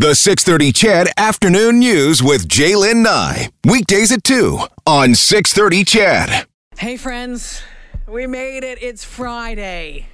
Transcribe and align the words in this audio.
The 0.00 0.14
630 0.14 0.72
CHED 0.72 1.08
Afternoon 1.18 1.78
News 1.78 2.22
with 2.22 2.48
Jaylen 2.48 3.02
Nye. 3.02 3.50
Weekdays 3.66 4.10
at 4.10 4.24
2 4.24 4.58
on 4.86 5.14
630 5.14 5.84
CHED. 5.84 6.46
Hey, 6.78 6.96
friends, 6.96 7.60
we 8.08 8.26
made 8.26 8.64
it. 8.64 8.82
It's 8.82 9.04
Friday. 9.04 10.08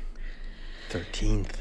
13th. 0.90 1.52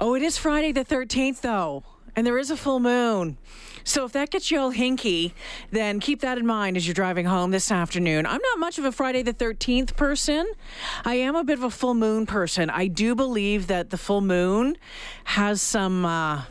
Oh, 0.00 0.16
it 0.16 0.22
is 0.22 0.36
Friday 0.36 0.72
the 0.72 0.84
13th, 0.84 1.42
though, 1.42 1.84
and 2.16 2.26
there 2.26 2.36
is 2.36 2.50
a 2.50 2.56
full 2.56 2.80
moon. 2.80 3.38
So 3.84 4.04
if 4.04 4.10
that 4.10 4.30
gets 4.30 4.50
you 4.50 4.58
all 4.58 4.72
hinky, 4.72 5.30
then 5.70 6.00
keep 6.00 6.20
that 6.22 6.36
in 6.36 6.48
mind 6.48 6.76
as 6.76 6.84
you're 6.84 6.94
driving 6.94 7.26
home 7.26 7.52
this 7.52 7.70
afternoon. 7.70 8.26
I'm 8.26 8.42
not 8.42 8.58
much 8.58 8.80
of 8.80 8.86
a 8.86 8.90
Friday 8.90 9.22
the 9.22 9.32
13th 9.32 9.94
person. 9.94 10.48
I 11.04 11.14
am 11.14 11.36
a 11.36 11.44
bit 11.44 11.58
of 11.58 11.62
a 11.62 11.70
full 11.70 11.94
moon 11.94 12.26
person. 12.26 12.70
I 12.70 12.88
do 12.88 13.14
believe 13.14 13.68
that 13.68 13.90
the 13.90 13.98
full 13.98 14.20
moon 14.20 14.76
has 15.26 15.62
some. 15.62 16.04
Uh, 16.04 16.42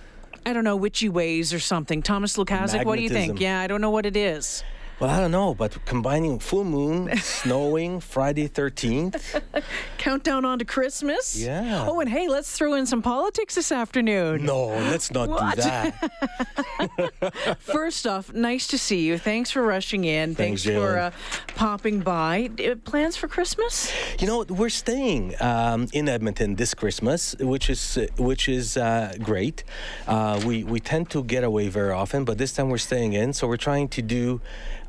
I 0.45 0.54
don't 0.54 0.63
know, 0.63 0.75
witchy 0.75 1.09
ways 1.09 1.53
or 1.53 1.59
something. 1.59 2.01
Thomas 2.01 2.38
Lukaszuk, 2.38 2.85
what 2.85 2.95
do 2.95 3.01
you 3.01 3.09
think? 3.09 3.39
Yeah, 3.39 3.59
I 3.62 3.67
don't 3.67 3.81
know 3.81 3.89
what 3.89 4.05
it 4.05 4.16
is. 4.16 4.63
Well, 4.99 5.11
I 5.11 5.19
don't 5.19 5.29
know, 5.29 5.53
but 5.53 5.85
combining 5.85 6.39
full 6.39 6.63
moon, 6.63 7.15
snowing, 7.21 7.99
Friday 7.99 8.47
13th. 8.47 9.41
Countdown 9.99 10.43
on 10.43 10.57
to 10.57 10.65
Christmas? 10.65 11.35
Yeah. 11.39 11.85
Oh, 11.87 11.99
and 11.99 12.09
hey, 12.09 12.27
let's 12.27 12.51
throw 12.51 12.73
in 12.73 12.87
some 12.87 13.03
politics 13.03 13.53
this 13.53 13.71
afternoon. 13.71 14.43
No, 14.43 14.65
let's 14.70 15.11
not 15.11 15.29
What? 15.29 15.55
do 15.55 15.61
that. 15.61 17.57
First 17.59 18.07
off, 18.07 18.33
nice 18.33 18.65
to 18.67 18.79
see 18.79 19.05
you. 19.05 19.20
Thanks 19.20 19.51
for 19.51 19.61
rushing 19.61 20.03
in. 20.03 20.33
Thanks, 20.33 20.63
Thanks, 20.63 20.79
for 20.79 20.98
uh, 20.98 21.11
popping 21.55 21.99
by. 21.99 22.49
Uh, 22.59 22.73
plans 22.84 23.15
for 23.15 23.27
Christmas? 23.27 23.91
You 24.20 24.25
know, 24.25 24.45
we're 24.49 24.70
staying 24.70 25.35
um, 25.39 25.87
in 25.93 26.09
Edmonton 26.09 26.55
this 26.55 26.73
Christmas, 26.73 27.35
which 27.39 27.70
is 27.70 27.99
uh, 27.99 28.07
which 28.17 28.49
is 28.49 28.77
uh, 28.77 29.13
great. 29.21 29.63
Uh, 30.07 30.41
we 30.43 30.63
we 30.63 30.79
tend 30.79 31.11
to 31.11 31.23
get 31.23 31.43
away 31.43 31.67
very 31.67 31.91
often, 31.91 32.25
but 32.25 32.39
this 32.39 32.51
time 32.53 32.70
we're 32.70 32.79
staying 32.79 33.13
in, 33.13 33.34
so 33.34 33.48
we're 33.48 33.57
trying 33.57 33.89
to 33.89 34.01
do 34.01 34.41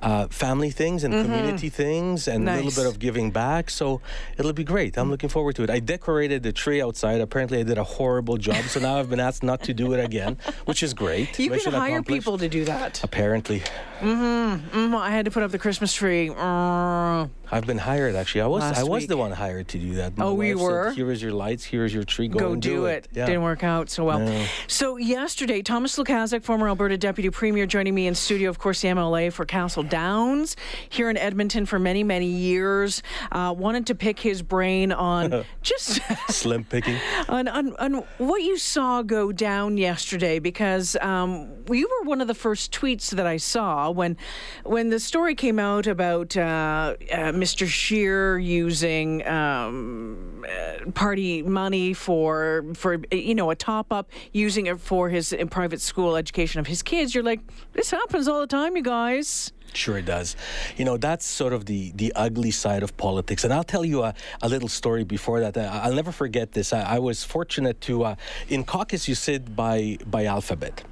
uh, 0.03 0.27
family 0.29 0.71
things 0.71 1.05
and 1.05 1.13
community 1.13 1.69
things 1.69 2.29
and 2.29 2.49
a 2.49 2.57
little 2.57 2.71
bit 2.71 2.87
of 2.87 2.99
giving 2.99 3.31
back. 3.31 3.69
So 3.71 4.01
it'll 4.37 4.53
be 4.53 4.65
great. 4.65 4.97
I'm 4.97 5.11
looking 5.11 5.29
forward 5.29 5.57
to 5.57 5.63
it. 5.65 5.71
I 5.71 5.81
decorated 5.81 6.43
the 6.43 6.53
tree 6.53 6.81
outside. 6.83 7.21
Apparently, 7.21 7.61
I 7.61 7.63
did 7.65 7.79
a 7.79 7.85
horrible 7.85 8.37
job, 8.37 8.65
so 8.67 8.81
now 8.81 8.99
I've 8.99 9.11
been 9.11 9.21
asked 9.21 9.43
not 9.43 9.63
to 9.65 9.75
do 9.75 9.93
it 9.95 10.05
again, 10.05 10.37
which 10.67 10.83
is 10.83 10.95
great. 10.95 11.39
You 11.39 11.51
Mission 11.51 11.73
can 11.73 11.81
hire 11.81 12.03
people 12.03 12.39
to 12.39 12.49
do 12.49 12.65
that. 12.67 13.03
Apparently, 13.05 13.63
Mm, 14.01 14.95
I 14.97 15.11
had 15.11 15.25
to 15.25 15.31
put 15.33 15.43
up 15.43 15.51
the 15.51 15.59
Christmas 15.59 15.93
tree. 15.93 16.29
Mm. 16.29 17.31
I've 17.51 17.67
been 17.67 17.79
hired. 17.79 18.15
Actually, 18.15 18.43
I 18.43 18.47
was 18.47 18.63
Last 18.63 18.79
I 18.79 18.83
was 18.85 19.03
week. 19.03 19.09
the 19.09 19.17
one 19.17 19.33
hired 19.33 19.67
to 19.69 19.79
do 19.79 19.95
that. 19.95 20.17
My 20.17 20.27
Oh, 20.27 20.35
we 20.35 20.55
wife 20.55 20.61
said, 20.61 20.65
were? 20.71 20.91
Here 20.93 21.11
is 21.11 21.21
your 21.23 21.33
lights. 21.33 21.65
Here 21.65 21.85
is 21.85 21.93
your 21.93 22.05
tree. 22.05 22.29
Go, 22.29 22.39
Go 22.39 22.53
and 22.53 22.63
do 22.63 22.87
it. 22.87 23.09
Yeah. 23.13 23.27
Didn't 23.27 23.43
work 23.43 23.65
out 23.65 23.91
so 23.91 24.05
well. 24.05 24.21
No. 24.21 24.45
So 24.69 24.99
yesterday, 24.99 25.63
Thomas 25.63 25.97
Lukaszuk, 25.99 26.45
former 26.45 26.69
Alberta 26.69 26.97
Deputy 26.99 27.31
Premier, 27.31 27.67
joining 27.67 27.95
me 27.95 28.07
in 28.07 28.15
studio. 28.15 28.51
Of 28.51 28.59
course, 28.59 28.83
the 28.83 28.89
MLA 28.89 29.33
for 29.33 29.45
Castle 29.45 29.83
Downs 29.89 30.57
here 30.89 31.11
in 31.11 31.17
Edmonton 31.17 31.67
for 31.67 31.79
many, 31.79 32.05
many 32.05 32.27
years. 32.27 33.03
Uh, 33.33 33.55
wanted 33.57 33.87
to 33.87 33.95
pick 33.95 34.21
his 34.21 34.43
brain 34.43 34.93
on 34.93 35.45
just 35.63 36.01
Slim 36.29 36.65
picking. 36.65 36.97
on, 37.29 37.49
on, 37.49 37.75
on 37.77 38.05
what 38.19 38.43
you 38.43 38.57
saw 38.59 39.03
go 39.03 39.33
down 39.33 39.77
yesterday 39.79 40.39
because 40.39 40.97
um, 41.01 41.49
you 41.71 41.89
were 41.89 42.09
one 42.09 42.21
of 42.21 42.29
the 42.29 42.35
first 42.35 42.73
tweets 42.73 43.11
that 43.11 43.27
I 43.27 43.37
saw 43.37 43.91
when 43.91 44.17
when 44.65 44.91
the 44.91 45.01
story 45.01 45.35
came 45.35 45.59
out 45.59 45.87
about 45.87 46.37
uh, 46.37 46.41
uh, 46.41 47.17
Mr. 47.33 47.67
Scheer 47.67 48.39
using 48.39 49.27
um, 49.27 50.45
uh, 50.49 50.91
party 50.93 51.43
money 51.43 51.93
for 51.93 52.65
for 52.75 52.99
you 53.11 53.35
know 53.35 53.51
a 53.51 53.57
top 53.57 53.93
up 53.93 54.11
using 54.33 54.67
it 54.67 54.81
for 54.81 55.09
his 55.09 55.35
private 55.51 55.81
school 55.81 56.17
education 56.17 56.61
of 56.61 56.67
his 56.67 56.83
kids. 56.83 57.15
You're 57.15 57.25
like, 57.25 57.41
this 57.73 57.91
happens 57.91 58.29
all 58.29 58.41
the 58.41 58.47
time, 58.47 58.77
you 58.77 58.83
guys. 58.83 59.53
Sure 59.75 59.99
it 59.99 60.07
does. 60.07 60.35
You 60.77 60.85
know, 60.85 60.97
that's 60.97 61.27
sort 61.27 61.53
of 61.53 61.67
the, 61.67 61.93
the 61.95 62.13
ugly 62.17 62.51
side 62.51 62.83
of 62.83 62.97
politics. 62.97 63.45
And 63.45 63.53
I'll 63.53 63.65
tell 63.65 63.85
you 63.85 64.03
a, 64.03 64.15
a 64.43 64.49
little 64.49 64.69
story 64.69 65.05
before 65.05 65.41
that. 65.41 65.57
I, 65.57 65.85
I'll 65.85 65.95
never 65.95 66.13
forget 66.13 66.53
this. 66.53 66.73
I, 66.73 66.97
I 66.97 66.99
was 66.99 67.25
fortunate 67.25 67.81
to, 67.83 68.05
uh, 68.05 68.15
in 68.49 68.65
caucus, 68.65 69.09
you 69.09 69.15
sit 69.15 69.55
by, 69.55 69.99
by 70.07 70.25
alphabet. 70.25 70.85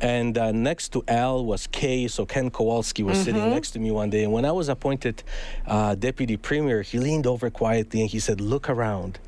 And 0.00 0.36
uh, 0.36 0.52
next 0.52 0.90
to 0.92 1.04
L 1.08 1.44
was 1.44 1.66
K, 1.68 2.08
so 2.08 2.26
Ken 2.26 2.50
Kowalski 2.50 3.02
was 3.02 3.18
sitting 3.18 3.50
next 3.50 3.70
to 3.72 3.78
me 3.78 3.90
one 3.90 4.10
day. 4.10 4.24
And 4.24 4.32
when 4.32 4.44
I 4.44 4.52
was 4.52 4.68
appointed 4.68 5.22
uh, 5.66 5.94
deputy 5.94 6.36
premier, 6.36 6.82
he 6.82 6.98
leaned 6.98 7.26
over 7.26 7.50
quietly 7.50 8.02
and 8.02 8.10
he 8.10 8.18
said, 8.18 8.40
Look 8.40 8.68
around. 8.68 9.18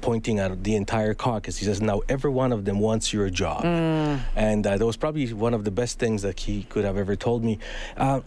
Pointing 0.00 0.38
at 0.38 0.64
the 0.64 0.74
entire 0.76 1.14
caucus, 1.14 1.58
he 1.58 1.64
says, 1.66 1.80
"Now 1.82 2.00
every 2.08 2.30
one 2.30 2.52
of 2.52 2.64
them 2.64 2.78
wants 2.80 3.12
your 3.12 3.28
job," 3.28 3.64
and 3.64 4.66
uh, 4.66 4.78
that 4.78 4.86
was 4.86 4.96
probably 4.96 5.30
one 5.32 5.52
of 5.52 5.64
the 5.64 5.70
best 5.70 5.98
things 5.98 6.22
that 6.22 6.40
he 6.40 6.62
could 6.64 6.84
have 6.84 6.96
ever 6.96 7.16
told 7.16 7.44
me. 7.44 7.58
Uh, 7.96 8.20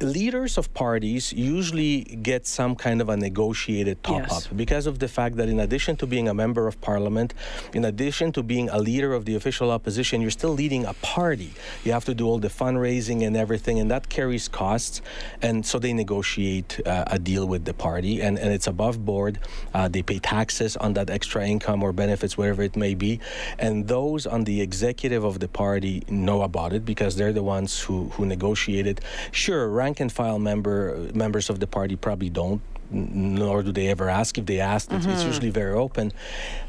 leaders 0.00 0.56
of 0.56 0.72
parties 0.74 1.32
usually 1.32 2.02
get 2.02 2.46
some 2.46 2.74
kind 2.76 3.00
of 3.00 3.08
a 3.08 3.16
negotiated 3.16 4.02
top 4.02 4.22
Yes. 4.22 4.46
up 4.46 4.56
because 4.56 4.86
of 4.86 4.98
the 5.00 5.08
fact 5.08 5.36
that, 5.36 5.48
in 5.48 5.58
addition 5.60 5.96
to 5.96 6.06
being 6.06 6.28
a 6.28 6.34
member 6.34 6.66
of 6.68 6.80
parliament, 6.80 7.34
in 7.74 7.84
addition 7.84 8.32
to 8.32 8.42
being 8.42 8.68
a 8.70 8.78
leader 8.78 9.12
of 9.12 9.24
the 9.24 9.34
official 9.34 9.70
opposition, 9.70 10.20
you're 10.20 10.30
still 10.30 10.54
leading 10.54 10.84
a 10.84 10.94
party. 10.94 11.52
You 11.84 11.92
have 11.92 12.04
to 12.06 12.14
do 12.14 12.26
all 12.26 12.38
the 12.38 12.48
fundraising 12.48 13.26
and 13.26 13.36
everything, 13.36 13.78
and 13.80 13.90
that 13.90 14.08
carries 14.08 14.48
costs. 14.48 15.02
And 15.42 15.66
so 15.66 15.78
they 15.78 15.92
negotiate 15.92 16.80
uh, 16.86 17.04
a 17.08 17.18
deal 17.18 17.46
with 17.46 17.64
the 17.64 17.74
party, 17.74 18.20
and, 18.22 18.38
and 18.38 18.52
it's 18.52 18.66
above 18.66 19.04
board. 19.04 19.38
Uh, 19.74 19.88
they 19.88 20.02
pay 20.02 20.18
taxes 20.18 20.76
on 20.76 20.94
that 20.94 21.10
extra 21.16 21.40
income 21.54 21.82
or 21.82 21.90
benefits, 21.92 22.36
whatever 22.38 22.62
it 22.62 22.76
may 22.76 22.94
be. 22.94 23.12
And 23.58 23.88
those 23.88 24.26
on 24.34 24.44
the 24.44 24.60
executive 24.60 25.24
of 25.24 25.40
the 25.40 25.48
party 25.48 25.94
know 26.08 26.42
about 26.42 26.70
it 26.76 26.84
because 26.84 27.16
they're 27.16 27.32
the 27.32 27.48
ones 27.56 27.70
who, 27.84 27.98
who 28.14 28.22
negotiate 28.26 28.86
it. 28.86 29.00
Sure, 29.32 29.62
rank 29.68 29.96
and 30.00 30.10
file 30.12 30.38
member 30.38 30.76
members 31.14 31.46
of 31.50 31.56
the 31.62 31.66
party 31.66 31.96
probably 31.96 32.30
don't 32.30 32.60
nor 32.90 33.62
do 33.62 33.72
they 33.72 33.88
ever 33.88 34.08
ask. 34.08 34.38
If 34.38 34.46
they 34.46 34.60
ask, 34.60 34.92
it's, 34.92 35.06
it's 35.06 35.24
usually 35.24 35.50
very 35.50 35.74
open. 35.74 36.12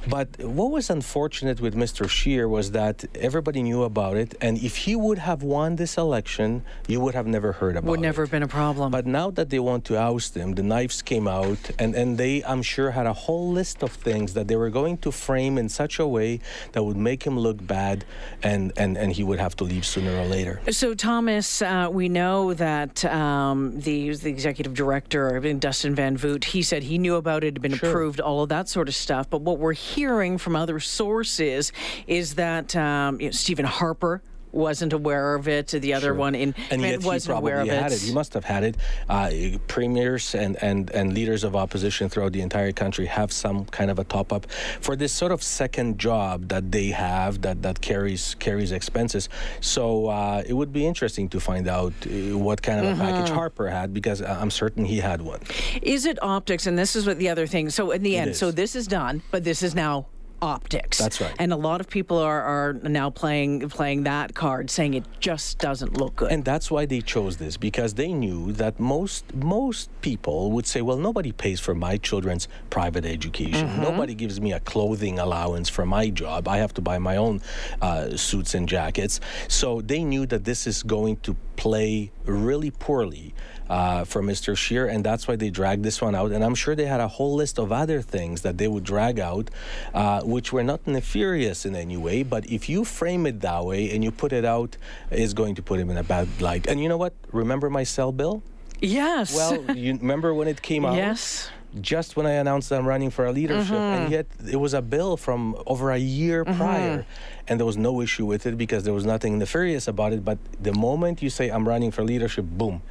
But 0.07 0.29
what 0.39 0.71
was 0.71 0.89
unfortunate 0.89 1.59
with 1.59 1.75
Mr. 1.75 2.07
Scheer 2.07 2.47
was 2.47 2.71
that 2.71 3.03
everybody 3.15 3.61
knew 3.61 3.83
about 3.83 4.15
it, 4.15 4.35
and 4.39 4.57
if 4.57 4.77
he 4.77 4.95
would 4.95 5.17
have 5.17 5.43
won 5.43 5.75
this 5.75 5.97
election, 5.97 6.63
you 6.87 7.01
would 7.01 7.13
have 7.13 7.27
never 7.27 7.51
heard 7.51 7.75
about 7.75 7.89
Would 7.89 7.99
it. 7.99 8.03
never 8.03 8.21
have 8.23 8.31
been 8.31 8.43
a 8.43 8.47
problem. 8.47 8.91
But 8.91 9.05
now 9.05 9.31
that 9.31 9.49
they 9.49 9.59
want 9.59 9.83
to 9.85 9.97
oust 9.97 10.35
him, 10.35 10.55
the 10.55 10.63
knives 10.63 11.01
came 11.01 11.27
out, 11.27 11.59
and, 11.77 11.93
and 11.93 12.17
they, 12.17 12.43
I'm 12.43 12.61
sure, 12.61 12.91
had 12.91 13.05
a 13.05 13.13
whole 13.13 13.51
list 13.51 13.83
of 13.83 13.91
things 13.91 14.33
that 14.33 14.47
they 14.47 14.55
were 14.55 14.69
going 14.69 14.97
to 14.99 15.11
frame 15.11 15.57
in 15.57 15.67
such 15.67 15.99
a 15.99 16.07
way 16.07 16.39
that 16.71 16.83
would 16.83 16.97
make 16.97 17.23
him 17.23 17.37
look 17.37 17.65
bad, 17.65 18.05
and, 18.43 18.71
and, 18.77 18.97
and 18.97 19.11
he 19.11 19.23
would 19.23 19.39
have 19.39 19.55
to 19.57 19.65
leave 19.65 19.85
sooner 19.85 20.15
or 20.17 20.25
later. 20.25 20.61
So, 20.71 20.93
Thomas, 20.93 21.61
uh, 21.61 21.89
we 21.91 22.07
know 22.07 22.53
that 22.53 23.03
um, 23.05 23.79
the, 23.81 24.15
the 24.15 24.29
executive 24.29 24.73
director, 24.73 25.37
Dustin 25.55 25.95
Van 25.95 26.06
Vugt, 26.15 26.43
he 26.45 26.61
said 26.61 26.83
he 26.83 26.97
knew 26.99 27.15
about 27.15 27.43
it, 27.43 27.55
had 27.55 27.61
been 27.61 27.73
Sure. 27.73 27.89
approved, 27.89 28.19
all 28.19 28.43
of 28.43 28.49
that 28.49 28.69
sort 28.69 28.87
of 28.87 28.93
stuff. 28.93 29.27
But 29.29 29.41
what 29.41 29.57
we're 29.57 29.73
hearing 29.73 30.37
from 30.37 30.55
other 30.55 30.79
sources 30.79 31.71
is 32.05 32.35
that 32.35 32.75
um, 32.75 33.19
you 33.19 33.27
know, 33.27 33.31
Stephen 33.31 33.65
Harper 33.65 34.21
wasn't 34.51 34.93
aware 34.93 35.35
of 35.35 35.47
it. 35.47 35.67
The 35.69 35.93
other 35.93 36.13
one 36.13 36.35
in 36.35 36.55
and 36.71 36.81
yet 36.81 37.01
he 37.01 37.05
wasn't 37.07 37.31
probably 37.33 37.51
aware 37.51 37.61
of 37.61 37.67
had 37.67 37.91
it. 37.91 38.01
it. 38.03 38.07
He 38.07 38.13
must 38.13 38.33
have 38.33 38.43
had 38.45 38.63
it. 38.63 38.77
Uh, 39.09 39.29
premiers 39.67 40.35
and, 40.35 40.61
and, 40.63 40.89
and 40.91 41.13
leaders 41.13 41.43
of 41.43 41.55
opposition 41.55 42.09
throughout 42.09 42.33
the 42.33 42.41
entire 42.41 42.71
country 42.71 43.05
have 43.05 43.31
some 43.31 43.65
kind 43.65 43.91
of 43.91 43.99
a 43.99 44.03
top 44.03 44.33
up 44.33 44.49
for 44.81 44.95
this 44.95 45.11
sort 45.13 45.31
of 45.31 45.43
second 45.43 45.99
job 45.99 46.47
that 46.49 46.71
they 46.71 46.87
have 46.87 47.41
that, 47.41 47.61
that 47.61 47.81
carries 47.81 48.35
carries 48.35 48.71
expenses. 48.71 49.29
So 49.61 50.07
uh, 50.07 50.43
it 50.45 50.53
would 50.53 50.73
be 50.73 50.85
interesting 50.85 51.29
to 51.29 51.39
find 51.39 51.67
out 51.67 51.93
uh, 52.05 52.37
what 52.37 52.61
kind 52.61 52.79
of 52.79 52.85
a 52.85 52.87
Mm-hmm. 52.87 53.01
package 53.01 53.29
Harper 53.29 53.67
had 53.67 53.93
because 53.93 54.21
uh, 54.21 54.37
I'm 54.41 54.49
certain 54.49 54.85
he 54.85 54.97
had 54.99 55.21
one. 55.21 55.41
Is 55.81 56.05
it 56.05 56.17
optics? 56.23 56.65
And 56.67 56.79
this 56.79 56.95
is 56.95 57.05
what 57.05 57.17
the 57.19 57.29
other 57.29 57.45
thing. 57.45 57.69
So 57.69 57.91
in 57.91 58.01
the 58.01 58.17
end, 58.17 58.35
so 58.35 58.49
this 58.49 58.75
is 58.75 58.87
done, 58.87 59.21
but 59.29 59.43
this 59.43 59.61
is 59.61 59.75
now 59.75 60.07
optics. 60.41 60.97
That's 60.97 61.19
right. 61.21 61.33
And 61.39 61.51
a 61.51 61.55
lot 61.55 61.81
of 61.81 61.89
people 61.89 62.17
are, 62.17 62.41
are 62.41 62.73
now 62.73 63.09
playing 63.09 63.69
playing 63.69 64.03
that 64.03 64.33
card, 64.33 64.69
saying 64.69 64.93
it 64.93 65.05
just 65.19 65.59
doesn't 65.59 65.97
look 65.97 66.17
good. 66.17 66.31
And 66.31 66.45
that's 66.45 66.69
why 66.69 66.85
they 66.85 67.01
chose 67.01 67.37
this 67.37 67.57
because 67.57 67.95
they 67.95 68.13
knew 68.13 68.51
that 68.53 68.79
most 68.79 69.33
most 69.35 69.89
people 70.01 70.51
would 70.51 70.65
say, 70.67 70.81
"Well, 70.81 70.97
nobody 70.97 71.31
pays 71.31 71.59
for 71.59 71.75
my 71.75 71.97
children's 71.97 72.47
private 72.69 73.05
education. 73.05 73.81
Nobody 73.81 74.15
gives 74.15 74.39
me 74.39 74.53
a 74.53 74.59
clothing 74.59 75.19
allowance 75.19 75.69
for 75.69 75.85
my 75.85 76.09
job. 76.09 76.47
I 76.47 76.57
have 76.57 76.73
to 76.75 76.81
buy 76.81 76.97
my 76.99 77.17
own 77.17 77.41
uh, 77.81 78.15
suits 78.15 78.53
and 78.53 78.67
jackets." 78.67 79.19
So 79.47 79.81
they 79.81 80.03
knew 80.03 80.25
that 80.27 80.43
this 80.43 80.67
is 80.67 80.83
going 80.83 81.17
to 81.17 81.35
play 81.55 82.11
really 82.25 82.71
poorly 82.71 83.33
uh, 83.69 84.05
for 84.05 84.21
Mr. 84.21 84.55
Scheer, 84.55 84.87
and 84.87 85.03
that's 85.03 85.27
why 85.27 85.35
they 85.35 85.49
dragged 85.49 85.83
this 85.83 86.01
one 86.01 86.15
out. 86.15 86.31
And 86.31 86.43
I'm 86.43 86.55
sure 86.55 86.75
they 86.75 86.85
had 86.85 87.01
a 87.01 87.07
whole 87.07 87.35
list 87.35 87.59
of 87.59 87.71
other 87.71 88.01
things 88.01 88.41
that 88.41 88.57
they 88.57 88.67
would 88.67 88.83
drag 88.83 89.19
out, 89.19 89.49
uh, 89.93 90.21
which 90.27 90.51
were 90.51 90.63
not 90.63 90.85
nefarious 90.85 91.65
in 91.65 91.73
any 91.75 91.95
way. 91.95 92.21
But 92.21 92.45
if 92.51 92.67
you 92.67 92.83
frame 92.83 93.25
it 93.25 93.39
that 93.41 93.63
way 93.65 93.89
and 93.91 94.03
you 94.03 94.11
put 94.11 94.33
it 94.33 94.43
out, 94.43 94.75
it's 95.09 95.33
going 95.33 95.55
to 95.55 95.61
put 95.61 95.79
him 95.79 95.89
in 95.89 95.97
a 95.97 96.03
bad 96.03 96.27
light. 96.41 96.67
And 96.67 96.81
you 96.83 96.89
know 96.89 96.97
what? 96.97 97.13
Remember 97.31 97.69
my 97.69 97.83
cell 97.83 98.11
bill? 98.11 98.43
yes. 98.81 99.33
Well, 99.33 99.75
you 99.75 99.97
remember 100.01 100.33
when 100.33 100.47
it 100.47 100.61
came 100.61 100.85
out? 100.85 100.95
yes. 100.95 101.49
just 101.81 102.15
when 102.15 102.25
I 102.25 102.33
announced 102.43 102.71
I'm 102.71 102.85
running 102.85 103.09
for 103.09 103.25
a 103.25 103.31
leadership, 103.31 103.75
and 103.75 104.03
mm-hmm. 104.03 104.13
yet 104.17 104.27
it 104.51 104.57
was 104.57 104.73
a 104.73 104.81
bill 104.81 105.15
from 105.17 105.55
over 105.65 105.91
a 105.91 105.97
year 105.97 106.43
mm-hmm. 106.43 106.57
prior. 106.57 107.05
And 107.47 107.59
there 107.59 107.65
was 107.65 107.77
no 107.77 108.01
issue 108.01 108.25
with 108.25 108.45
it 108.45 108.57
because 108.57 108.83
there 108.83 108.93
was 108.93 109.05
nothing 109.05 109.39
nefarious 109.39 109.87
about 109.87 110.13
it. 110.13 110.23
But 110.23 110.37
the 110.61 110.73
moment 110.73 111.21
you 111.21 111.29
say 111.29 111.49
I'm 111.49 111.67
running 111.67 111.91
for 111.91 112.03
leadership, 112.03 112.45
boom, 112.45 112.81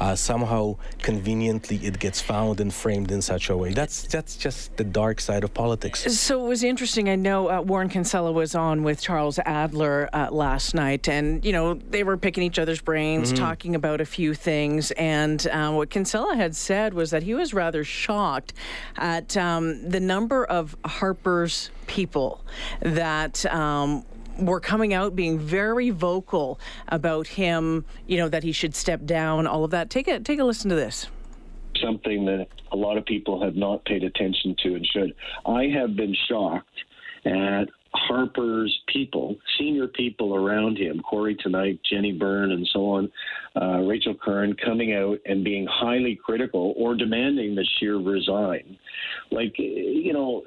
uh, 0.00 0.14
somehow 0.14 0.76
conveniently 1.02 1.76
it 1.76 1.98
gets 1.98 2.20
found 2.20 2.60
and 2.60 2.72
framed 2.72 3.10
in 3.10 3.22
such 3.22 3.50
a 3.50 3.56
way. 3.56 3.72
That's 3.72 4.04
that's 4.04 4.36
just 4.36 4.76
the 4.76 4.84
dark 4.84 5.20
side 5.20 5.44
of 5.44 5.52
politics. 5.52 6.00
So 6.18 6.44
it 6.44 6.48
was 6.48 6.64
interesting. 6.64 7.08
I 7.08 7.16
know 7.16 7.50
uh, 7.50 7.60
Warren 7.60 7.88
Kinsella 7.88 8.32
was 8.32 8.54
on 8.54 8.82
with 8.82 9.00
Charles 9.00 9.38
Adler 9.40 10.08
uh, 10.12 10.28
last 10.30 10.74
night, 10.74 11.08
and 11.08 11.44
you 11.44 11.52
know 11.52 11.74
they 11.74 12.02
were 12.02 12.16
picking 12.16 12.42
each 12.42 12.58
other's 12.58 12.80
brains, 12.80 13.32
mm-hmm. 13.32 13.44
talking 13.44 13.74
about 13.74 14.00
a 14.00 14.06
few 14.06 14.34
things. 14.34 14.90
And 14.92 15.46
uh, 15.48 15.72
what 15.72 15.90
Kinsella 15.90 16.36
had 16.36 16.56
said 16.56 16.94
was 16.94 17.10
that 17.10 17.22
he 17.22 17.34
was 17.34 17.52
rather 17.52 17.84
shocked 17.84 18.52
at 18.96 19.36
um, 19.36 19.88
the 19.88 20.00
number 20.00 20.44
of 20.44 20.76
Harper's 20.84 21.70
people 21.86 22.44
that 22.80 23.44
um, 23.46 24.04
were 24.38 24.60
coming 24.60 24.92
out 24.94 25.16
being 25.16 25.38
very 25.38 25.90
vocal 25.90 26.60
about 26.88 27.26
him, 27.26 27.84
you 28.06 28.16
know, 28.16 28.28
that 28.28 28.42
he 28.42 28.52
should 28.52 28.74
step 28.74 29.04
down, 29.04 29.46
all 29.46 29.64
of 29.64 29.70
that. 29.70 29.90
Take 29.90 30.08
a 30.08 30.20
take 30.20 30.38
a 30.38 30.44
listen 30.44 30.68
to 30.70 30.76
this. 30.76 31.06
Something 31.82 32.24
that 32.26 32.48
a 32.72 32.76
lot 32.76 32.96
of 32.96 33.04
people 33.04 33.42
have 33.42 33.54
not 33.54 33.84
paid 33.84 34.02
attention 34.02 34.56
to 34.62 34.74
and 34.74 34.86
should. 34.86 35.14
I 35.44 35.64
have 35.66 35.94
been 35.94 36.14
shocked 36.28 36.68
at 37.24 37.68
Harper's 38.06 38.80
people, 38.88 39.36
senior 39.58 39.86
people 39.86 40.34
around 40.34 40.78
him, 40.78 41.00
Kory 41.00 41.36
Teneycke, 41.36 41.80
Jenny 41.88 42.12
Byrne, 42.12 42.52
and 42.52 42.66
so 42.72 42.90
on, 42.90 43.12
uh, 43.60 43.80
Rachel 43.80 44.14
Curran, 44.14 44.54
coming 44.54 44.94
out 44.94 45.18
and 45.26 45.44
being 45.44 45.66
highly 45.66 46.16
critical 46.16 46.74
or 46.76 46.94
demanding 46.94 47.54
that 47.56 47.66
Scheer 47.66 47.96
resign. 47.96 48.78
Like, 49.30 49.58
you 49.58 50.12
know, 50.12 50.44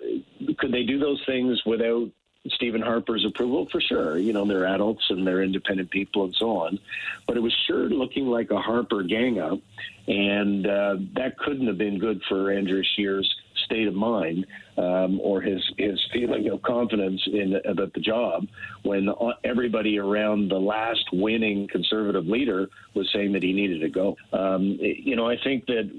could 0.57 0.71
they 0.71 0.83
do 0.83 0.99
those 0.99 1.23
things 1.25 1.61
without 1.65 2.09
Stephen 2.47 2.81
Harper's 2.81 3.25
approval 3.25 3.67
for 3.71 3.81
sure. 3.81 4.17
You 4.17 4.33
know, 4.33 4.45
they're 4.45 4.65
adults 4.65 5.05
and 5.09 5.27
they're 5.27 5.43
independent 5.43 5.91
people 5.91 6.23
and 6.23 6.35
so 6.35 6.57
on. 6.57 6.79
But 7.27 7.37
it 7.37 7.41
was 7.41 7.53
sure 7.67 7.89
looking 7.89 8.27
like 8.27 8.51
a 8.51 8.59
Harper 8.59 9.03
gang 9.03 9.39
up, 9.39 9.59
and 10.07 10.65
uh, 10.65 10.97
that 11.15 11.37
couldn't 11.37 11.67
have 11.67 11.77
been 11.77 11.99
good 11.99 12.21
for 12.27 12.51
Andrew 12.51 12.83
Scheer's 12.83 13.33
state 13.69 13.87
of 13.87 13.93
mind 13.93 14.45
um, 14.77 15.19
or 15.21 15.41
his 15.41 15.61
his 15.77 15.99
feeling 16.11 16.49
of 16.49 16.61
confidence 16.63 17.21
in 17.31 17.59
about 17.65 17.93
the 17.93 17.99
job 17.99 18.47
when 18.83 19.09
everybody 19.43 19.99
around 19.99 20.49
the 20.49 20.59
last 20.59 21.05
winning 21.13 21.67
conservative 21.67 22.25
leader 22.25 22.67
was 22.95 23.09
saying 23.13 23.31
that 23.33 23.43
he 23.43 23.53
needed 23.53 23.79
to 23.81 23.89
go. 23.89 24.17
Um, 24.33 24.77
you 24.79 25.15
know, 25.15 25.29
I 25.29 25.37
think 25.43 25.67
that 25.67 25.89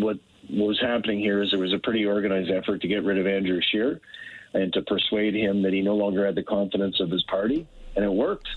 what 0.00 0.18
was 0.48 0.80
happening 0.80 1.20
here 1.20 1.42
is 1.42 1.50
there 1.50 1.60
was 1.60 1.74
a 1.74 1.78
pretty 1.78 2.06
organized 2.06 2.50
effort 2.50 2.80
to 2.82 2.88
get 2.88 3.04
rid 3.04 3.18
of 3.18 3.26
Andrew 3.26 3.60
Scheer 3.60 4.00
and 4.54 4.72
to 4.72 4.82
persuade 4.82 5.34
him 5.34 5.62
that 5.62 5.72
he 5.72 5.80
no 5.80 5.94
longer 5.94 6.24
had 6.24 6.34
the 6.34 6.42
confidence 6.42 6.98
of 7.00 7.10
his 7.10 7.22
party 7.24 7.66
and 7.96 8.04
it 8.04 8.12
worked. 8.12 8.48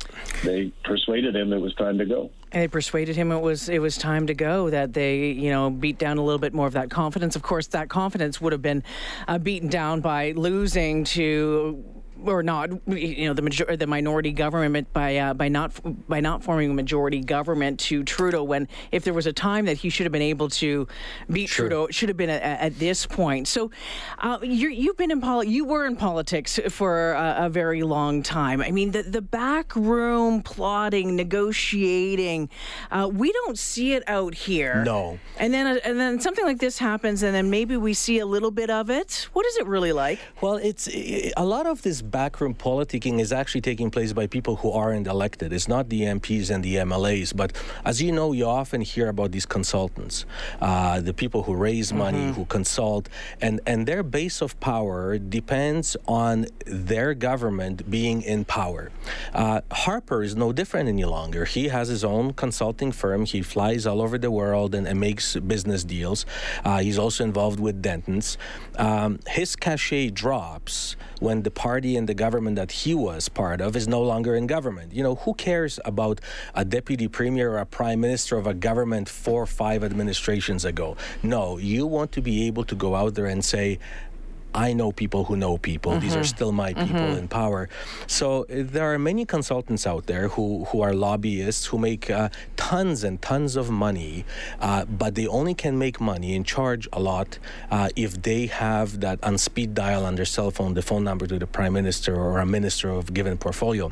They 0.43 0.71
persuaded 0.83 1.35
him 1.35 1.53
it 1.53 1.59
was 1.59 1.73
time 1.75 1.97
to 1.97 2.05
go. 2.05 2.31
They 2.53 2.67
persuaded 2.67 3.15
him 3.15 3.31
it 3.31 3.39
was 3.39 3.67
it 3.67 3.79
was 3.79 3.97
time 3.97 4.27
to 4.27 4.33
go. 4.35 4.69
That 4.69 4.93
they 4.93 5.31
you 5.31 5.49
know 5.49 5.71
beat 5.71 5.97
down 5.97 6.17
a 6.17 6.23
little 6.23 6.39
bit 6.39 6.53
more 6.53 6.67
of 6.67 6.73
that 6.73 6.91
confidence. 6.91 7.35
Of 7.35 7.41
course, 7.41 7.67
that 7.67 7.89
confidence 7.89 8.39
would 8.39 8.53
have 8.53 8.61
been 8.61 8.83
uh, 9.27 9.39
beaten 9.39 9.69
down 9.69 10.01
by 10.01 10.31
losing 10.31 11.03
to 11.05 11.83
or 12.25 12.43
not, 12.43 12.69
you 12.87 13.27
know, 13.27 13.33
the 13.33 13.41
major- 13.41 13.75
the 13.75 13.87
minority 13.87 14.31
government 14.31 14.91
by 14.93 15.17
uh, 15.17 15.33
by 15.33 15.47
not 15.47 15.71
by 16.07 16.19
not 16.19 16.43
forming 16.43 16.71
a 16.71 16.73
majority 16.73 17.19
government 17.19 17.79
to 17.81 18.03
Trudeau. 18.03 18.43
When 18.43 18.67
if 18.91 19.03
there 19.03 19.13
was 19.13 19.27
a 19.27 19.33
time 19.33 19.65
that 19.65 19.77
he 19.77 19.89
should 19.89 20.05
have 20.05 20.11
been 20.11 20.21
able 20.21 20.49
to 20.49 20.87
beat 21.31 21.49
sure. 21.49 21.67
Trudeau, 21.67 21.85
it 21.85 21.95
should 21.95 22.09
have 22.09 22.17
been 22.17 22.29
at, 22.29 22.41
at 22.41 22.79
this 22.79 23.05
point. 23.05 23.47
So, 23.47 23.71
uh, 24.19 24.39
you 24.41 24.87
have 24.87 24.97
been 24.97 25.11
in 25.11 25.21
poli- 25.21 25.49
you 25.49 25.65
were 25.65 25.85
in 25.85 25.95
politics 25.95 26.59
for 26.69 27.13
a, 27.13 27.45
a, 27.45 27.49
very 27.49 27.83
long 27.83 28.23
time. 28.23 28.61
I 28.61 28.71
mean, 28.71 28.91
the 28.91 29.03
the 29.03 29.21
backroom 29.21 30.41
plotting, 30.41 31.15
negotiating, 31.15 32.49
uh, 32.91 33.09
we 33.11 33.31
don't 33.31 33.57
see 33.57 33.93
it 33.93 34.03
out 34.07 34.33
here. 34.33 34.83
No. 34.83 35.19
And 35.37 35.53
then 35.53 35.67
uh, 35.67 35.79
and 35.83 35.99
then 35.99 36.19
something 36.19 36.45
like 36.45 36.59
this 36.59 36.77
happens, 36.77 37.23
and 37.23 37.33
then 37.33 37.49
maybe 37.49 37.77
we 37.77 37.93
see 37.93 38.19
a 38.19 38.25
little 38.25 38.51
bit 38.51 38.69
of 38.69 38.89
it. 38.89 39.27
What 39.33 39.45
is 39.45 39.57
it 39.57 39.67
really 39.67 39.91
like? 39.91 40.19
Well, 40.41 40.55
it's 40.55 40.87
a 40.87 41.45
lot 41.45 41.65
of 41.65 41.81
this 41.81 42.01
backroom 42.13 42.53
politicking 42.53 43.19
is 43.19 43.33
actually 43.33 43.59
taking 43.59 43.89
place 43.89 44.13
by 44.13 44.27
people 44.27 44.55
who 44.57 44.71
aren't 44.71 45.07
elected. 45.07 45.51
It's 45.51 45.67
not 45.67 45.89
the 45.89 46.01
MPs 46.01 46.51
and 46.53 46.63
the 46.63 46.75
MLAs. 46.75 47.35
But 47.35 47.51
as 47.83 48.01
you 48.01 48.11
know, 48.11 48.31
you 48.31 48.45
often 48.45 48.81
hear 48.81 49.09
about 49.09 49.31
these 49.31 49.47
consultants, 49.47 50.25
uh, 50.61 51.01
the 51.01 51.13
people 51.13 51.41
who 51.43 51.55
raise 51.55 51.91
money, 51.91 52.19
mm-hmm. 52.19 52.33
who 52.33 52.45
consult, 52.45 53.09
and, 53.41 53.59
and 53.65 53.87
their 53.87 54.03
base 54.03 54.41
of 54.41 54.57
power 54.59 55.17
depends 55.17 55.97
on 56.07 56.45
their 56.67 57.15
government 57.15 57.89
being 57.89 58.21
in 58.21 58.45
power. 58.45 58.91
Uh, 59.33 59.61
Harper 59.71 60.21
is 60.21 60.35
no 60.35 60.53
different 60.53 60.87
any 60.87 61.05
longer. 61.05 61.45
He 61.45 61.69
has 61.69 61.87
his 61.87 62.03
own 62.03 62.33
consulting 62.33 62.91
firm. 62.91 63.25
He 63.25 63.41
flies 63.41 63.87
all 63.87 63.99
over 64.01 64.19
the 64.19 64.29
world 64.29 64.75
and, 64.75 64.87
and 64.87 64.99
makes 64.99 65.35
business 65.35 65.83
deals. 65.83 66.27
Uh, 66.63 66.79
he's 66.79 66.99
also 66.99 67.23
involved 67.23 67.59
with 67.59 67.81
Dentons. 67.81 68.37
Um, 68.77 69.19
his 69.27 69.55
cachet 69.55 70.11
drops 70.11 70.95
when 71.19 71.43
the 71.43 71.51
party 71.51 71.95
and 72.03 72.09
the 72.09 72.13
government 72.13 72.57
that 72.57 72.69
he 72.83 72.93
was 72.93 73.29
part 73.29 73.61
of 73.61 73.77
is 73.77 73.87
no 73.87 74.01
longer 74.01 74.35
in 74.35 74.45
government. 74.45 74.91
You 74.91 75.03
know, 75.03 75.15
who 75.23 75.33
cares 75.35 75.79
about 75.85 76.19
a 76.53 76.65
deputy 76.65 77.07
premier 77.07 77.53
or 77.53 77.59
a 77.59 77.65
prime 77.65 78.01
minister 78.01 78.35
of 78.35 78.45
a 78.45 78.53
government 78.53 79.07
four 79.07 79.43
or 79.43 79.45
five 79.45 79.85
administrations 79.85 80.65
ago? 80.65 80.97
No, 81.23 81.57
you 81.57 81.87
want 81.87 82.11
to 82.11 82.21
be 82.21 82.45
able 82.47 82.65
to 82.65 82.75
go 82.75 82.93
out 82.95 83.15
there 83.15 83.27
and 83.27 83.41
say, 83.43 83.79
I 84.53 84.73
know 84.73 84.91
people 84.91 85.25
who 85.25 85.35
know 85.35 85.57
people. 85.57 85.93
Mm-hmm. 85.93 86.01
These 86.01 86.15
are 86.15 86.19
mm-hmm. 86.19 86.25
still 86.25 86.51
my 86.51 86.73
people 86.73 86.95
mm-hmm. 86.95 87.17
in 87.17 87.27
power. 87.27 87.69
So 88.07 88.43
uh, 88.43 88.45
there 88.49 88.93
are 88.93 88.99
many 88.99 89.25
consultants 89.25 89.87
out 89.87 90.05
there 90.05 90.29
who, 90.29 90.65
who 90.65 90.81
are 90.81 90.93
lobbyists 90.93 91.65
who 91.67 91.77
make 91.77 92.09
uh, 92.09 92.29
tons 92.55 93.03
and 93.03 93.21
tons 93.21 93.55
of 93.55 93.69
money, 93.69 94.25
uh, 94.59 94.85
but 94.85 95.15
they 95.15 95.27
only 95.27 95.53
can 95.53 95.77
make 95.77 95.99
money 95.99 96.35
and 96.35 96.45
charge 96.45 96.87
a 96.93 96.99
lot 96.99 97.39
uh, 97.71 97.89
if 97.95 98.21
they 98.21 98.47
have 98.47 98.99
that 99.01 99.23
on 99.23 99.37
speed 99.37 99.73
dial 99.73 100.05
on 100.05 100.15
their 100.15 100.25
cell 100.25 100.51
phone, 100.51 100.73
the 100.73 100.81
phone 100.81 101.03
number 101.03 101.25
to 101.27 101.39
the 101.39 101.47
prime 101.47 101.73
minister 101.73 102.15
or 102.15 102.39
a 102.39 102.45
minister 102.45 102.89
of 102.89 103.13
given 103.13 103.37
portfolio. 103.37 103.91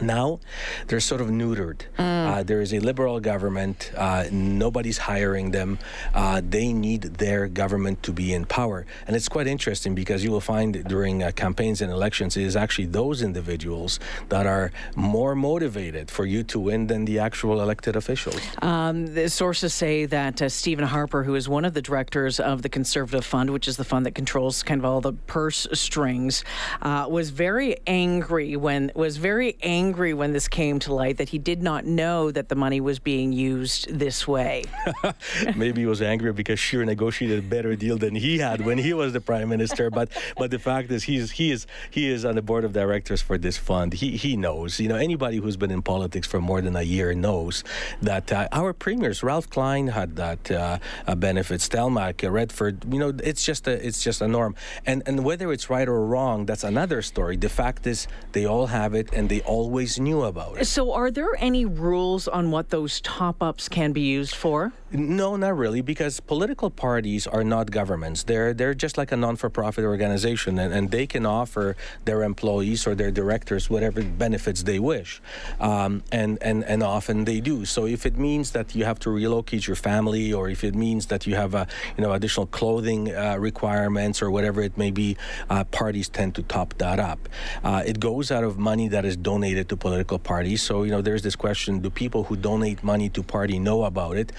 Now, 0.00 0.40
they're 0.88 1.00
sort 1.00 1.20
of 1.20 1.28
neutered. 1.28 1.82
Mm. 1.98 2.26
Uh, 2.26 2.42
there 2.42 2.60
is 2.60 2.74
a 2.74 2.80
liberal 2.80 3.20
government. 3.20 3.92
Uh, 3.96 4.24
nobody's 4.32 4.98
hiring 4.98 5.52
them. 5.52 5.78
Uh, 6.12 6.40
they 6.46 6.72
need 6.72 7.02
their 7.02 7.46
government 7.46 8.02
to 8.02 8.12
be 8.12 8.32
in 8.32 8.44
power. 8.44 8.86
And 9.06 9.14
it's 9.14 9.28
quite 9.28 9.46
interesting 9.46 9.94
because 9.94 10.24
you 10.24 10.30
will 10.30 10.40
find 10.40 10.84
during 10.84 11.22
uh, 11.22 11.30
campaigns 11.32 11.80
and 11.80 11.92
elections, 11.92 12.36
it 12.36 12.42
is 12.42 12.56
actually 12.56 12.86
those 12.86 13.22
individuals 13.22 14.00
that 14.30 14.46
are 14.46 14.72
more 14.96 15.34
motivated 15.36 16.10
for 16.10 16.26
you 16.26 16.42
to 16.44 16.58
win 16.58 16.88
than 16.88 17.04
the 17.04 17.20
actual 17.20 17.60
elected 17.60 17.94
officials. 17.94 18.40
Um, 18.62 19.14
the 19.14 19.28
sources 19.28 19.72
say 19.72 20.06
that 20.06 20.42
uh, 20.42 20.48
Stephen 20.48 20.86
Harper, 20.86 21.22
who 21.22 21.36
is 21.36 21.48
one 21.48 21.64
of 21.64 21.74
the 21.74 21.82
directors 21.82 22.40
of 22.40 22.62
the 22.62 22.68
Conservative 22.68 23.24
Fund, 23.24 23.50
which 23.50 23.68
is 23.68 23.76
the 23.76 23.84
fund 23.84 24.06
that 24.06 24.14
controls 24.14 24.62
kind 24.62 24.80
of 24.80 24.84
all 24.84 25.00
the 25.00 25.12
purse 25.12 25.68
strings, 25.72 26.44
uh, 26.82 27.06
was 27.08 27.30
very 27.30 27.76
angry 27.86 28.56
when 28.56 28.90
was 28.94 29.18
very 29.18 29.56
angry 29.62 29.83
angry 29.84 30.14
when 30.14 30.32
this 30.32 30.48
came 30.48 30.78
to 30.78 30.94
light 30.94 31.18
that 31.18 31.28
he 31.28 31.38
did 31.38 31.62
not 31.62 31.84
know 31.84 32.30
that 32.30 32.48
the 32.48 32.54
money 32.54 32.80
was 32.80 32.98
being 32.98 33.34
used 33.34 33.86
this 33.92 34.26
way. 34.26 34.64
Maybe 35.56 35.82
he 35.82 35.86
was 35.86 36.00
angry 36.00 36.32
because 36.32 36.58
Scheer 36.58 36.84
negotiated 36.86 37.38
a 37.40 37.46
better 37.56 37.76
deal 37.76 37.98
than 37.98 38.14
he 38.14 38.38
had 38.38 38.64
when 38.64 38.78
he 38.78 38.94
was 38.94 39.12
the 39.12 39.20
prime 39.20 39.50
minister. 39.50 39.90
But 39.90 40.08
but 40.38 40.50
the 40.50 40.58
fact 40.58 40.90
is, 40.90 41.04
he's 41.04 41.32
he 41.32 41.52
is 41.52 41.66
he 41.90 42.10
is 42.10 42.24
on 42.24 42.34
the 42.36 42.42
board 42.50 42.64
of 42.64 42.72
directors 42.72 43.20
for 43.20 43.36
this 43.36 43.58
fund. 43.58 43.92
He 43.92 44.16
he 44.16 44.38
knows. 44.38 44.80
You 44.80 44.88
know, 44.88 44.96
anybody 44.96 45.36
who's 45.36 45.58
been 45.58 45.70
in 45.70 45.82
politics 45.82 46.26
for 46.26 46.40
more 46.40 46.62
than 46.62 46.76
a 46.76 46.82
year 46.96 47.12
knows 47.14 47.62
that 48.00 48.32
uh, 48.32 48.48
our 48.52 48.72
premiers, 48.72 49.22
Ralph 49.22 49.50
Klein, 49.50 49.88
had 49.88 50.16
that 50.16 50.50
uh, 50.50 50.78
benefit. 51.16 51.60
Stelmach, 51.60 52.24
uh, 52.24 52.30
Redford. 52.30 52.76
You 52.90 52.98
know, 53.02 53.12
it's 53.22 53.44
just 53.44 53.68
a 53.68 53.74
it's 53.86 54.02
just 54.02 54.22
a 54.22 54.28
norm. 54.28 54.54
And 54.86 55.02
and 55.04 55.24
whether 55.24 55.52
it's 55.52 55.68
right 55.68 55.88
or 55.88 56.00
wrong, 56.06 56.46
that's 56.46 56.64
another 56.64 57.02
story. 57.02 57.36
The 57.36 57.50
fact 57.50 57.86
is, 57.86 58.08
they 58.32 58.46
all 58.46 58.68
have 58.68 58.94
it, 58.94 59.12
and 59.12 59.28
they 59.28 59.42
all 59.42 59.68
always 59.74 59.98
knew 59.98 60.22
about 60.22 60.60
it. 60.60 60.66
So, 60.66 60.92
are 60.92 61.10
there 61.10 61.34
any 61.38 61.64
rules 61.64 62.28
on 62.28 62.52
what 62.52 62.70
those 62.70 63.00
top 63.00 63.42
ups 63.42 63.68
can 63.68 63.90
be 63.90 64.02
used 64.02 64.36
for? 64.36 64.72
No, 64.94 65.34
not 65.34 65.56
really, 65.56 65.80
because 65.80 66.20
political 66.20 66.70
parties 66.70 67.26
are 67.26 67.42
not 67.42 67.72
governments. 67.72 68.22
They're 68.22 68.54
they're 68.54 68.74
just 68.74 68.96
like 68.96 69.10
a 69.10 69.16
non-for-profit 69.16 69.84
organization, 69.84 70.56
and, 70.56 70.72
and 70.72 70.92
they 70.92 71.04
can 71.04 71.26
offer 71.26 71.74
their 72.04 72.22
employees 72.22 72.86
or 72.86 72.94
their 72.94 73.10
directors 73.10 73.68
whatever 73.68 74.04
benefits 74.04 74.62
they 74.62 74.78
wish, 74.78 75.20
um, 75.58 76.04
and 76.12 76.38
and 76.40 76.62
and 76.62 76.84
often 76.84 77.24
they 77.24 77.40
do. 77.40 77.64
So 77.64 77.86
if 77.86 78.06
it 78.06 78.16
means 78.16 78.52
that 78.52 78.76
you 78.76 78.84
have 78.84 79.00
to 79.00 79.10
relocate 79.10 79.66
your 79.66 79.74
family, 79.74 80.32
or 80.32 80.48
if 80.48 80.62
it 80.62 80.76
means 80.76 81.06
that 81.06 81.26
you 81.26 81.34
have 81.34 81.54
a 81.54 81.66
you 81.98 82.04
know 82.04 82.12
additional 82.12 82.46
clothing 82.46 83.12
uh, 83.12 83.36
requirements 83.36 84.22
or 84.22 84.30
whatever 84.30 84.62
it 84.62 84.78
may 84.78 84.92
be, 84.92 85.16
uh, 85.50 85.64
parties 85.64 86.08
tend 86.08 86.36
to 86.36 86.42
top 86.44 86.72
that 86.78 87.00
up. 87.00 87.28
Uh, 87.64 87.82
it 87.84 87.98
goes 87.98 88.30
out 88.30 88.44
of 88.44 88.58
money 88.58 88.86
that 88.86 89.04
is 89.04 89.16
donated 89.16 89.68
to 89.70 89.76
political 89.76 90.20
parties. 90.20 90.62
So, 90.62 90.84
you 90.84 90.92
know, 90.92 91.02
there's 91.02 91.22
this 91.22 91.34
question 91.34 91.80
do 91.80 91.90
people 91.90 92.22
who 92.22 92.36
donate 92.36 92.84
money 92.84 93.08
to 93.08 93.24
party 93.24 93.58
know 93.58 93.82
about 93.82 94.16
it? 94.16 94.30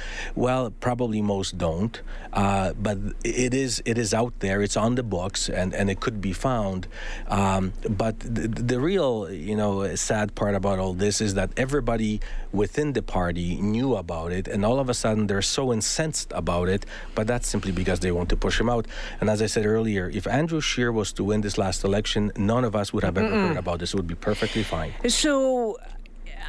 Well, 0.45 0.69
probably 0.69 1.21
most 1.23 1.57
don't, 1.57 1.95
uh, 2.31 2.73
but 2.87 2.99
it 3.23 3.53
is 3.55 3.81
it 3.83 3.97
is 3.97 4.13
out 4.13 4.33
there. 4.45 4.61
It's 4.61 4.77
on 4.77 4.93
the 4.93 5.01
books, 5.01 5.49
and, 5.49 5.73
and 5.73 5.89
it 5.89 5.99
could 6.03 6.21
be 6.21 6.33
found. 6.33 6.81
Um, 7.27 7.73
but 7.89 8.19
the, 8.19 8.47
the 8.71 8.79
real 8.79 9.11
you 9.31 9.55
know 9.55 9.73
sad 9.95 10.35
part 10.35 10.53
about 10.53 10.77
all 10.77 10.93
this 10.93 11.19
is 11.19 11.33
that 11.33 11.49
everybody 11.57 12.21
within 12.53 12.93
the 12.93 13.01
party 13.01 13.49
knew 13.59 13.95
about 13.95 14.31
it, 14.31 14.45
and 14.47 14.63
all 14.63 14.79
of 14.79 14.87
a 14.87 14.93
sudden 14.93 15.25
they're 15.25 15.49
so 15.57 15.73
incensed 15.73 16.29
about 16.35 16.69
it. 16.69 16.85
But 17.15 17.25
that's 17.25 17.47
simply 17.47 17.71
because 17.71 17.99
they 18.01 18.11
want 18.11 18.29
to 18.29 18.37
push 18.37 18.59
him 18.61 18.69
out. 18.69 18.85
And 19.19 19.31
as 19.33 19.41
I 19.41 19.47
said 19.47 19.65
earlier, 19.65 20.11
if 20.13 20.27
Andrew 20.27 20.61
Scheer 20.61 20.91
was 20.91 21.11
to 21.13 21.23
win 21.23 21.41
this 21.41 21.57
last 21.57 21.83
election, 21.83 22.31
none 22.37 22.63
of 22.69 22.75
us 22.75 22.93
would 22.93 23.03
have 23.03 23.17
ever 23.17 23.27
Mm-mm. 23.27 23.47
heard 23.47 23.57
about 23.57 23.79
this. 23.79 23.93
It 23.93 23.97
would 23.97 24.11
be 24.15 24.21
perfectly 24.29 24.61
fine. 24.61 24.93
So 25.09 25.79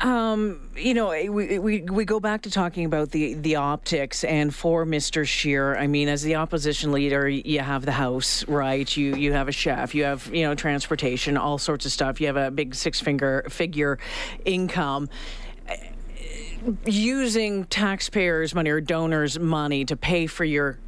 um, 0.03 0.61
you 0.77 0.95
know, 0.95 1.09
we, 1.09 1.59
we 1.59 1.83
we 1.83 2.05
go 2.05 2.21
back 2.21 2.43
to 2.43 2.51
talking 2.51 2.85
about 2.85 3.11
the 3.11 3.35
the 3.35 3.57
optics, 3.57 4.25
and 4.25 4.55
for 4.55 4.85
Mr. 4.85 5.27
Scheer, 5.27 5.77
I 5.77 5.87
mean, 5.87 6.09
as 6.09 6.23
the 6.23 6.37
opposition 6.37 6.93
leader, 6.93 7.29
you 7.29 7.61
have 7.61 7.85
the 7.85 7.93
house, 7.93 8.47
right? 8.47 8.95
You 8.97 9.15
you 9.17 9.33
have 9.33 9.49
a 9.49 9.53
chef, 9.53 9.95
you 9.95 10.05
have 10.05 10.27
you 10.35 10.43
know 10.43 10.55
transportation, 10.55 11.37
all 11.37 11.59
sorts 11.59 11.87
of 11.87 11.93
stuff. 11.93 12.21
You 12.21 12.27
have 12.27 12.37
a 12.37 12.51
big 12.51 12.75
six 12.75 13.01
finger 13.01 13.47
figure 13.49 13.99
income 14.45 15.09
using 16.85 17.65
taxpayers' 17.67 18.55
money 18.55 18.71
or 18.71 18.81
donors' 18.81 19.39
money 19.39 19.85
to 19.85 19.97
pay 19.97 20.27
for 20.27 20.45
your 20.45 20.79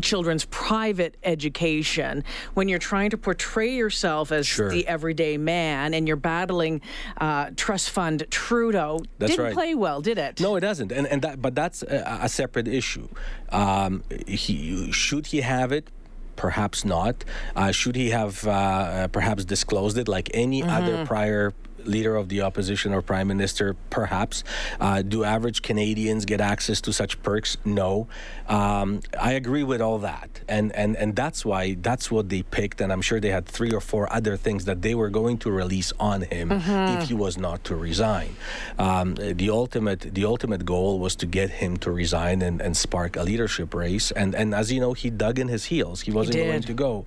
children's 0.00 0.44
private 0.46 1.16
education 1.22 2.24
when 2.54 2.68
you're 2.68 2.78
trying 2.78 3.10
to 3.10 3.18
portray 3.18 3.74
yourself 3.74 4.32
as 4.32 4.46
sure. 4.46 4.70
the 4.70 4.86
everyday 4.86 5.36
man 5.36 5.94
and 5.94 6.06
you're 6.06 6.16
battling 6.16 6.80
uh, 7.18 7.50
trust 7.56 7.90
fund 7.90 8.26
Trudeau. 8.30 9.00
That's 9.18 9.32
Didn't 9.32 9.44
right. 9.44 9.54
play 9.54 9.74
well, 9.74 10.00
did 10.00 10.18
it? 10.18 10.40
No, 10.40 10.56
it 10.56 10.60
doesn't. 10.60 10.92
And 10.92 11.06
and 11.06 11.22
that, 11.22 11.42
but 11.42 11.54
that's 11.54 11.82
a, 11.82 12.20
a 12.22 12.28
separate 12.28 12.68
issue. 12.68 13.08
Um, 13.50 14.04
he 14.26 14.90
should 14.92 15.26
he 15.26 15.40
have 15.40 15.72
it 15.72 15.90
perhaps 16.36 16.84
not. 16.84 17.24
Uh, 17.54 17.70
should 17.70 17.94
he 17.94 18.10
have 18.10 18.46
uh, 18.46 19.08
perhaps 19.08 19.44
disclosed 19.44 19.98
it 19.98 20.08
like 20.08 20.30
any 20.34 20.62
mm-hmm. 20.62 20.70
other 20.70 21.06
prior 21.06 21.52
leader 21.84 22.16
of 22.16 22.28
the 22.28 22.42
opposition 22.42 22.92
or 22.92 23.02
prime 23.02 23.28
minister? 23.28 23.74
Perhaps. 23.90 24.44
Uh, 24.80 25.02
do 25.02 25.24
average 25.24 25.62
Canadians 25.62 26.24
get 26.24 26.40
access 26.40 26.80
to 26.82 26.92
such 26.92 27.22
perks? 27.22 27.56
No. 27.64 28.08
Um, 28.48 29.00
I 29.18 29.32
agree 29.32 29.62
with 29.62 29.80
all 29.80 29.98
that, 29.98 30.40
and 30.48 30.72
and 30.74 30.96
and 30.96 31.16
that's 31.16 31.44
why 31.44 31.76
that's 31.80 32.10
what 32.10 32.28
they 32.28 32.42
picked. 32.42 32.80
And 32.80 32.92
I'm 32.92 33.02
sure 33.02 33.20
they 33.20 33.30
had 33.30 33.46
three 33.46 33.72
or 33.72 33.80
four 33.80 34.12
other 34.12 34.36
things 34.36 34.64
that 34.64 34.82
they 34.82 34.94
were 34.94 35.10
going 35.10 35.38
to 35.38 35.50
release 35.50 35.92
on 35.98 36.22
him 36.22 36.50
mm-hmm. 36.50 37.00
if 37.00 37.08
he 37.08 37.14
was 37.14 37.38
not 37.38 37.64
to 37.64 37.76
resign. 37.76 38.36
Um, 38.78 39.14
the 39.14 39.50
ultimate 39.50 40.14
the 40.14 40.24
ultimate 40.24 40.64
goal 40.64 40.98
was 40.98 41.16
to 41.16 41.26
get 41.26 41.50
him 41.50 41.76
to 41.78 41.90
resign 41.90 42.42
and, 42.42 42.60
and 42.60 42.76
spark 42.76 43.16
a 43.16 43.22
leadership 43.22 43.74
race. 43.74 44.10
And 44.10 44.34
and 44.34 44.54
as 44.54 44.72
you 44.72 44.80
know, 44.80 44.92
he 44.92 45.10
dug 45.10 45.38
in 45.38 45.48
his 45.48 45.66
heels. 45.66 46.02
He 46.02 46.10
wasn't 46.10 46.36
he 46.36 46.44
going 46.44 46.62
to 46.62 46.74
go. 46.74 47.06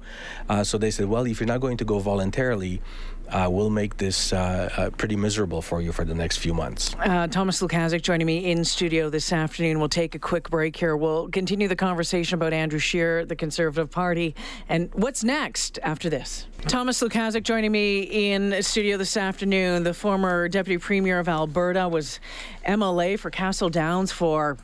Uh, 0.49 0.63
so 0.63 0.77
they 0.77 0.91
said, 0.91 1.07
well, 1.07 1.25
if 1.25 1.39
you're 1.39 1.47
not 1.47 1.61
going 1.61 1.77
to 1.77 1.85
go 1.85 1.99
voluntarily 1.99 2.81
uh, 3.29 3.49
will 3.49 3.69
make 3.69 3.97
this 3.97 4.33
uh, 4.33 4.69
uh, 4.77 4.89
pretty 4.91 5.15
miserable 5.15 5.61
for 5.61 5.81
you 5.81 5.91
for 5.91 6.05
the 6.05 6.15
next 6.15 6.37
few 6.37 6.53
months. 6.53 6.95
Uh, 6.99 7.27
Thomas 7.27 7.61
Lukaszuk 7.61 8.01
joining 8.01 8.27
me 8.27 8.51
in 8.51 8.63
studio 8.63 9.09
this 9.09 9.31
afternoon. 9.31 9.79
We'll 9.79 9.89
take 9.89 10.15
a 10.15 10.19
quick 10.19 10.49
break 10.49 10.75
here. 10.75 10.95
We'll 10.95 11.29
continue 11.29 11.67
the 11.67 11.75
conversation 11.75 12.35
about 12.35 12.53
Andrew 12.53 12.79
Scheer, 12.79 13.25
the 13.25 13.35
Conservative 13.35 13.89
Party, 13.91 14.35
and 14.69 14.93
what's 14.93 15.23
next 15.23 15.79
after 15.83 16.09
this. 16.09 16.47
Thomas 16.67 17.01
Lukaszuk 17.01 17.43
joining 17.43 17.71
me 17.71 18.01
in 18.33 18.61
studio 18.63 18.97
this 18.97 19.17
afternoon. 19.17 19.83
The 19.83 19.93
former 19.93 20.47
Deputy 20.47 20.77
Premier 20.77 21.19
of 21.19 21.27
Alberta 21.27 21.87
was 21.87 22.19
MLA 22.65 23.19
for 23.19 23.29
Castle 23.29 23.69
Downs 23.69 24.11
for 24.11 24.57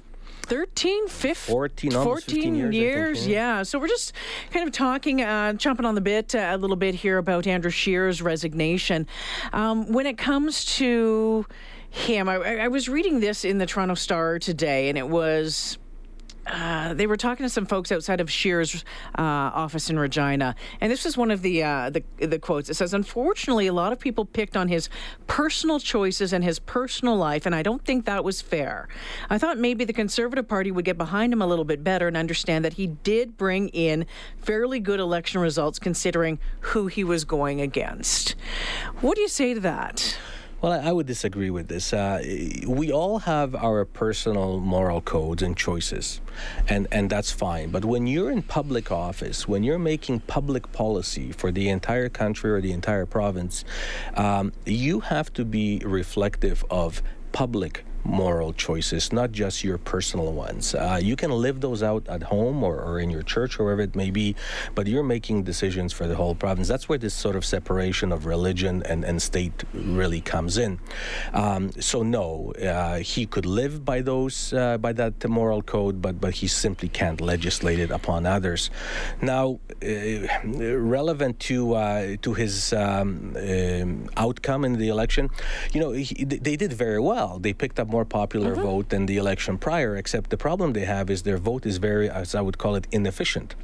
13, 0.51 1.07
15, 1.07 1.53
14, 1.53 1.91
14 1.91 2.55
years. 2.55 2.75
years 2.75 3.19
think, 3.19 3.31
yeah. 3.31 3.57
yeah. 3.59 3.63
So 3.63 3.79
we're 3.79 3.87
just 3.87 4.11
kind 4.51 4.67
of 4.67 4.73
talking, 4.73 5.21
uh, 5.21 5.53
chomping 5.53 5.85
on 5.85 5.95
the 5.95 6.01
bit 6.01 6.35
uh, 6.35 6.49
a 6.51 6.57
little 6.57 6.75
bit 6.75 6.93
here 6.93 7.19
about 7.19 7.47
Andrew 7.47 7.71
Scheer's 7.71 8.21
resignation. 8.21 9.07
Um, 9.53 9.93
when 9.93 10.05
it 10.05 10.17
comes 10.17 10.65
to 10.75 11.45
him, 11.89 12.27
I, 12.27 12.63
I 12.63 12.67
was 12.67 12.89
reading 12.89 13.21
this 13.21 13.45
in 13.45 13.59
the 13.59 13.65
Toronto 13.65 13.93
Star 13.93 14.39
today, 14.39 14.89
and 14.89 14.97
it 14.97 15.07
was 15.07 15.77
uh, 16.47 16.93
they 16.93 17.07
were 17.07 17.17
talking 17.17 17.45
to 17.45 17.49
some 17.49 17.65
folks 17.65 17.91
outside 17.91 18.19
of 18.19 18.31
Scheer's 18.31 18.83
uh, 19.17 19.21
office 19.21 19.89
in 19.89 19.99
Regina, 19.99 20.55
and 20.79 20.91
this 20.91 21.05
is 21.05 21.15
one 21.15 21.31
of 21.31 21.41
the, 21.41 21.63
uh, 21.63 21.89
the 21.89 22.03
the 22.17 22.39
quotes. 22.39 22.69
It 22.69 22.75
says, 22.75 22.93
"Unfortunately, 22.93 23.67
a 23.67 23.73
lot 23.73 23.93
of 23.93 23.99
people 23.99 24.25
picked 24.25 24.57
on 24.57 24.67
his 24.67 24.89
personal 25.27 25.79
choices 25.79 26.33
and 26.33 26.43
his 26.43 26.59
personal 26.59 27.15
life, 27.15 27.45
and 27.45 27.53
I 27.53 27.61
don't 27.61 27.83
think 27.85 28.05
that 28.05 28.23
was 28.23 28.41
fair. 28.41 28.87
I 29.29 29.37
thought 29.37 29.57
maybe 29.57 29.85
the 29.85 29.93
Conservative 29.93 30.47
Party 30.47 30.71
would 30.71 30.85
get 30.85 30.97
behind 30.97 31.31
him 31.31 31.41
a 31.41 31.47
little 31.47 31.65
bit 31.65 31.83
better 31.83 32.07
and 32.07 32.17
understand 32.17 32.65
that 32.65 32.73
he 32.73 32.87
did 32.87 33.37
bring 33.37 33.69
in 33.69 34.05
fairly 34.39 34.79
good 34.79 34.99
election 34.99 35.41
results, 35.41 35.77
considering 35.79 36.39
who 36.61 36.87
he 36.87 37.03
was 37.03 37.23
going 37.23 37.61
against." 37.61 38.35
What 39.01 39.15
do 39.15 39.21
you 39.21 39.27
say 39.27 39.53
to 39.53 39.59
that? 39.61 40.17
Well, 40.61 40.73
I, 40.73 40.91
would 40.91 41.07
disagree 41.07 41.49
with 41.49 41.69
this. 41.69 41.91
Uh, 41.91 42.21
we 42.67 42.91
all 42.91 43.17
have 43.17 43.55
our 43.55 43.83
personal 43.83 44.59
moral 44.59 45.01
codes 45.01 45.41
and 45.41 45.57
choices, 45.57 46.21
and, 46.67 46.87
and 46.91 47.09
that's 47.09 47.31
fine. 47.31 47.71
But 47.71 47.83
when 47.83 48.05
you're 48.05 48.29
in 48.29 48.43
public 48.43 48.91
office, 48.91 49.47
when 49.47 49.63
you're 49.63 49.79
making 49.79 50.19
public 50.19 50.71
policy 50.71 51.31
for 51.31 51.51
the 51.51 51.69
entire 51.69 52.09
country 52.09 52.51
or 52.51 52.61
the 52.61 52.73
entire 52.73 53.07
province, 53.07 53.65
um, 54.15 54.53
you 54.63 54.99
have 54.99 55.33
to 55.33 55.45
be 55.45 55.81
reflective 55.83 56.63
of 56.69 57.01
public 57.31 57.83
moral 58.03 58.53
choices, 58.53 59.11
not 59.11 59.31
just 59.31 59.63
your 59.63 59.77
personal 59.77 60.33
ones. 60.33 60.75
Uh, 60.75 60.99
you 61.01 61.15
can 61.15 61.31
live 61.31 61.61
those 61.61 61.83
out 61.83 62.07
at 62.07 62.23
home 62.23 62.63
or, 62.63 62.81
or 62.81 62.99
in 62.99 63.09
your 63.09 63.23
church 63.23 63.59
or 63.59 63.65
wherever 63.65 63.81
it 63.81 63.95
may 63.95 64.11
be, 64.11 64.35
but 64.75 64.87
you're 64.87 65.03
making 65.03 65.43
decisions 65.43 65.93
for 65.93 66.07
the 66.07 66.15
whole 66.15 66.35
province. 66.35 66.67
That's 66.67 66.89
where 66.89 66.97
this 66.97 67.13
sort 67.13 67.35
of 67.35 67.45
separation 67.45 68.11
of 68.11 68.25
religion 68.25 68.83
and, 68.83 69.03
and 69.03 69.21
state 69.21 69.63
really 69.73 70.21
comes 70.21 70.57
in. 70.57 70.79
Um, 71.33 71.71
so 71.79 72.03
no, 72.03 72.53
uh, 72.53 72.97
he 72.97 73.25
could 73.25 73.45
live 73.45 73.85
by 73.85 74.01
those 74.01 74.53
uh, 74.53 74.77
by 74.77 74.93
that 74.93 75.27
moral 75.27 75.61
code, 75.61 76.01
but 76.01 76.19
but 76.19 76.33
he 76.35 76.47
simply 76.47 76.89
can't 76.89 77.21
legislate 77.21 77.79
it 77.79 77.91
upon 77.91 78.25
others. 78.25 78.69
Now, 79.21 79.59
uh, 79.83 80.27
relevant 80.77 81.39
to 81.41 81.73
uh, 81.75 82.15
to 82.21 82.33
his 82.33 82.73
um, 82.73 83.35
um, 83.37 84.09
outcome 84.17 84.65
in 84.65 84.77
the 84.77 84.89
election, 84.89 85.29
you 85.73 85.79
know, 85.81 85.91
he, 85.91 86.25
they 86.25 86.55
did 86.55 86.73
very 86.73 86.99
well. 86.99 87.39
They 87.39 87.53
picked 87.53 87.79
up 87.79 87.90
more 87.91 88.05
popular 88.05 88.53
mm-hmm. 88.53 88.69
vote 88.69 88.89
than 88.89 89.05
the 89.05 89.17
election 89.17 89.57
prior, 89.57 89.95
except 89.95 90.29
the 90.29 90.37
problem 90.37 90.73
they 90.73 90.85
have 90.85 91.09
is 91.09 91.23
their 91.23 91.37
vote 91.37 91.65
is 91.65 91.77
very, 91.77 92.09
as 92.09 92.33
I 92.33 92.41
would 92.41 92.57
call 92.57 92.75
it, 92.75 92.87
inefficient 92.91 93.55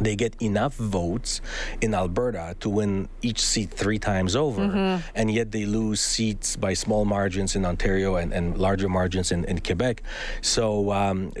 they 0.00 0.16
get 0.16 0.40
enough 0.40 0.74
votes 0.76 1.42
in 1.82 1.94
Alberta 1.94 2.56
to 2.60 2.70
win 2.70 3.08
each 3.20 3.40
seat 3.40 3.70
three 3.70 3.98
times 3.98 4.34
over, 4.34 4.62
mm-hmm. 4.62 5.06
and 5.14 5.30
yet 5.30 5.52
they 5.52 5.66
lose 5.66 6.00
seats 6.00 6.56
by 6.56 6.72
small 6.72 7.04
margins 7.04 7.54
in 7.54 7.66
Ontario 7.66 8.16
and, 8.16 8.32
and 8.32 8.56
larger 8.56 8.88
margins 8.88 9.30
in, 9.30 9.44
in 9.44 9.60
Quebec. 9.60 10.02
So, 10.40 10.92
um, 10.92 11.32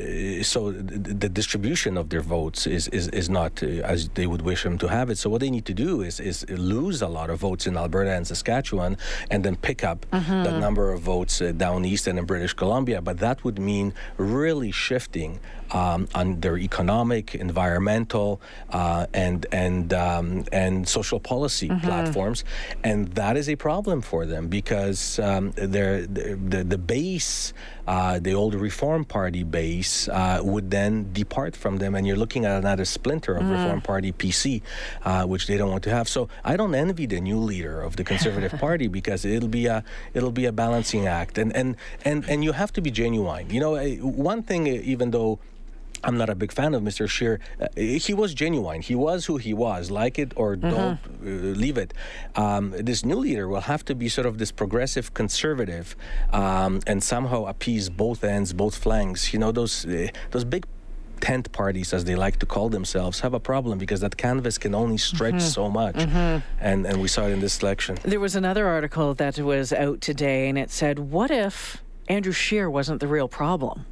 so 0.42 0.70
the 0.70 1.30
distribution 1.30 1.96
of 1.96 2.10
their 2.10 2.20
votes 2.20 2.66
is, 2.66 2.88
is, 2.88 3.08
is 3.08 3.30
not 3.30 3.62
uh, 3.62 3.66
as 3.66 4.10
they 4.10 4.26
would 4.26 4.42
wish 4.42 4.64
them 4.64 4.76
to 4.78 4.88
have 4.88 5.08
it. 5.08 5.16
So, 5.16 5.30
what 5.30 5.40
they 5.40 5.50
need 5.50 5.64
to 5.66 5.74
do 5.74 6.02
is, 6.02 6.20
is 6.20 6.48
lose 6.50 7.00
a 7.00 7.08
lot 7.08 7.30
of 7.30 7.38
votes 7.38 7.66
in 7.66 7.78
Alberta 7.78 8.12
and 8.12 8.26
Saskatchewan, 8.26 8.98
and 9.30 9.44
then 9.44 9.56
pick 9.56 9.82
up 9.82 10.04
mm-hmm. 10.12 10.42
the 10.42 10.58
number 10.58 10.92
of 10.92 11.00
votes 11.00 11.40
uh, 11.40 11.52
down 11.52 11.86
east 11.86 12.06
and 12.06 12.18
in 12.18 12.26
British 12.26 12.52
Columbia. 12.52 13.00
But 13.00 13.18
that 13.18 13.44
would 13.44 13.58
mean 13.58 13.94
really 14.18 14.70
shifting 14.70 15.40
um, 15.72 16.08
on 16.14 16.40
their 16.40 16.58
economic, 16.58 17.34
environmental, 17.34 18.40
uh, 18.70 19.06
and 19.14 19.46
and 19.52 19.92
um, 19.92 20.44
and 20.52 20.88
social 20.88 21.18
policy 21.18 21.68
mm-hmm. 21.68 21.86
platforms, 21.86 22.44
and 22.84 23.08
that 23.14 23.36
is 23.36 23.48
a 23.48 23.56
problem 23.56 24.00
for 24.02 24.26
them 24.26 24.48
because 24.48 25.18
um, 25.18 25.52
the 25.52 26.06
the 26.08 26.78
base, 26.78 27.52
uh, 27.86 28.18
the 28.18 28.34
old 28.34 28.54
Reform 28.54 29.04
Party 29.04 29.42
base, 29.42 30.08
uh, 30.08 30.40
would 30.42 30.70
then 30.70 31.12
depart 31.12 31.56
from 31.56 31.78
them, 31.78 31.94
and 31.94 32.06
you're 32.06 32.16
looking 32.16 32.44
at 32.44 32.58
another 32.58 32.84
splinter 32.84 33.34
of 33.34 33.44
mm. 33.44 33.52
Reform 33.52 33.80
Party 33.80 34.12
PC, 34.12 34.62
uh, 35.04 35.24
which 35.24 35.46
they 35.46 35.56
don't 35.56 35.70
want 35.70 35.84
to 35.84 35.90
have. 35.90 36.08
So 36.08 36.28
I 36.44 36.56
don't 36.56 36.74
envy 36.74 37.06
the 37.06 37.20
new 37.20 37.38
leader 37.38 37.80
of 37.80 37.96
the 37.96 38.04
Conservative 38.04 38.52
Party 38.60 38.88
because 38.88 39.24
it'll 39.24 39.48
be 39.48 39.66
a 39.66 39.84
it'll 40.12 40.32
be 40.32 40.44
a 40.44 40.52
balancing 40.52 41.06
act, 41.06 41.38
and 41.38 41.54
and 41.56 41.76
and 42.04 42.28
and 42.28 42.44
you 42.44 42.52
have 42.52 42.72
to 42.74 42.82
be 42.82 42.90
genuine. 42.90 43.48
You 43.48 43.60
know, 43.60 43.72
one 44.02 44.42
thing, 44.42 44.66
even 44.66 45.10
though 45.12 45.38
I'm 46.04 46.16
not 46.16 46.28
a 46.30 46.34
big 46.34 46.52
fan 46.52 46.74
of 46.74 46.82
Mr. 46.82 47.08
Scheer. 47.08 47.40
Uh, 47.60 47.68
he 47.76 48.14
was 48.14 48.34
genuine. 48.34 48.82
He 48.82 48.94
was 48.94 49.26
who 49.26 49.36
he 49.36 49.54
was. 49.54 49.90
Like 49.90 50.18
it 50.18 50.32
or 50.36 50.56
mm-hmm. 50.56 50.70
don't 50.70 50.98
uh, 51.22 51.58
leave 51.58 51.78
it. 51.78 51.94
Um, 52.34 52.70
this 52.70 53.04
new 53.04 53.16
leader 53.16 53.48
will 53.48 53.62
have 53.62 53.84
to 53.86 53.94
be 53.94 54.08
sort 54.08 54.26
of 54.26 54.38
this 54.38 54.52
progressive 54.52 55.14
conservative 55.14 55.96
um, 56.32 56.80
and 56.86 57.02
somehow 57.02 57.44
appease 57.44 57.88
both 57.88 58.24
ends, 58.24 58.52
both 58.52 58.76
flanks. 58.76 59.32
You 59.32 59.38
know 59.38 59.52
those 59.52 59.86
uh, 59.86 60.08
those 60.30 60.44
big 60.44 60.66
tent 61.22 61.52
parties, 61.52 61.94
as 61.94 62.04
they 62.04 62.16
like 62.16 62.38
to 62.40 62.46
call 62.46 62.68
themselves, 62.68 63.20
have 63.20 63.32
a 63.32 63.40
problem 63.40 63.78
because 63.78 64.00
that 64.00 64.16
canvas 64.16 64.58
can 64.58 64.74
only 64.74 64.98
stretch 64.98 65.34
mm-hmm. 65.34 65.60
so 65.60 65.70
much. 65.70 65.94
Mm-hmm. 65.94 66.40
And, 66.60 66.84
and 66.84 67.00
we 67.00 67.08
saw 67.08 67.22
it 67.26 67.30
in 67.30 67.40
this 67.40 67.62
election. 67.62 67.96
There 68.02 68.20
was 68.20 68.34
another 68.34 68.66
article 68.66 69.14
that 69.14 69.38
was 69.38 69.72
out 69.72 70.00
today, 70.00 70.48
and 70.48 70.58
it 70.58 70.70
said, 70.70 70.98
What 70.98 71.30
if 71.30 71.82
Andrew 72.08 72.32
Scheer 72.32 72.68
wasn't 72.68 73.00
the 73.00 73.06
real 73.06 73.28
problem? 73.28 73.86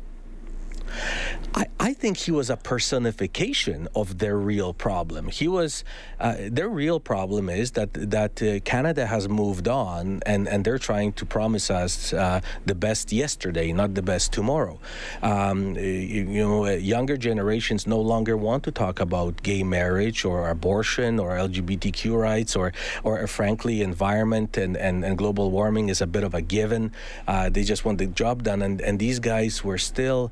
I, 1.54 1.66
I 1.80 1.94
think 1.94 2.18
he 2.18 2.30
was 2.30 2.50
a 2.50 2.56
personification 2.56 3.88
of 3.94 4.18
their 4.18 4.36
real 4.36 4.72
problem. 4.72 5.28
He 5.28 5.48
was 5.48 5.84
uh, 6.20 6.36
their 6.38 6.68
real 6.68 7.00
problem 7.00 7.48
is 7.48 7.72
that 7.72 7.92
that 7.94 8.42
uh, 8.42 8.60
Canada 8.60 9.06
has 9.06 9.28
moved 9.28 9.66
on 9.66 10.22
and, 10.26 10.46
and 10.46 10.64
they're 10.64 10.78
trying 10.78 11.12
to 11.14 11.26
promise 11.26 11.70
us 11.70 12.12
uh, 12.12 12.40
the 12.66 12.74
best 12.74 13.12
yesterday, 13.12 13.72
not 13.72 13.94
the 13.94 14.02
best 14.02 14.32
tomorrow. 14.32 14.78
Um, 15.22 15.74
you, 15.74 16.28
you, 16.36 16.44
know, 16.46 16.66
uh, 16.66 16.70
younger 16.70 17.16
generations 17.16 17.86
no 17.86 18.00
longer 18.00 18.36
want 18.36 18.62
to 18.64 18.70
talk 18.70 19.00
about 19.00 19.42
gay 19.42 19.62
marriage 19.62 20.24
or 20.24 20.48
abortion 20.50 21.18
or 21.18 21.30
LGBTQ 21.30 22.20
rights 22.20 22.54
or 22.54 22.72
or 23.02 23.26
frankly 23.26 23.82
environment 23.82 24.56
and, 24.56 24.76
and, 24.76 25.04
and 25.04 25.18
global 25.18 25.50
warming 25.50 25.88
is 25.88 26.00
a 26.00 26.06
bit 26.06 26.22
of 26.22 26.34
a 26.34 26.42
given. 26.42 26.92
Uh, 27.26 27.48
they 27.48 27.64
just 27.64 27.84
want 27.84 27.98
the 27.98 28.06
job 28.06 28.42
done 28.44 28.62
and, 28.62 28.80
and 28.80 28.98
these 28.98 29.18
guys 29.18 29.64
were 29.64 29.78
still 29.78 30.30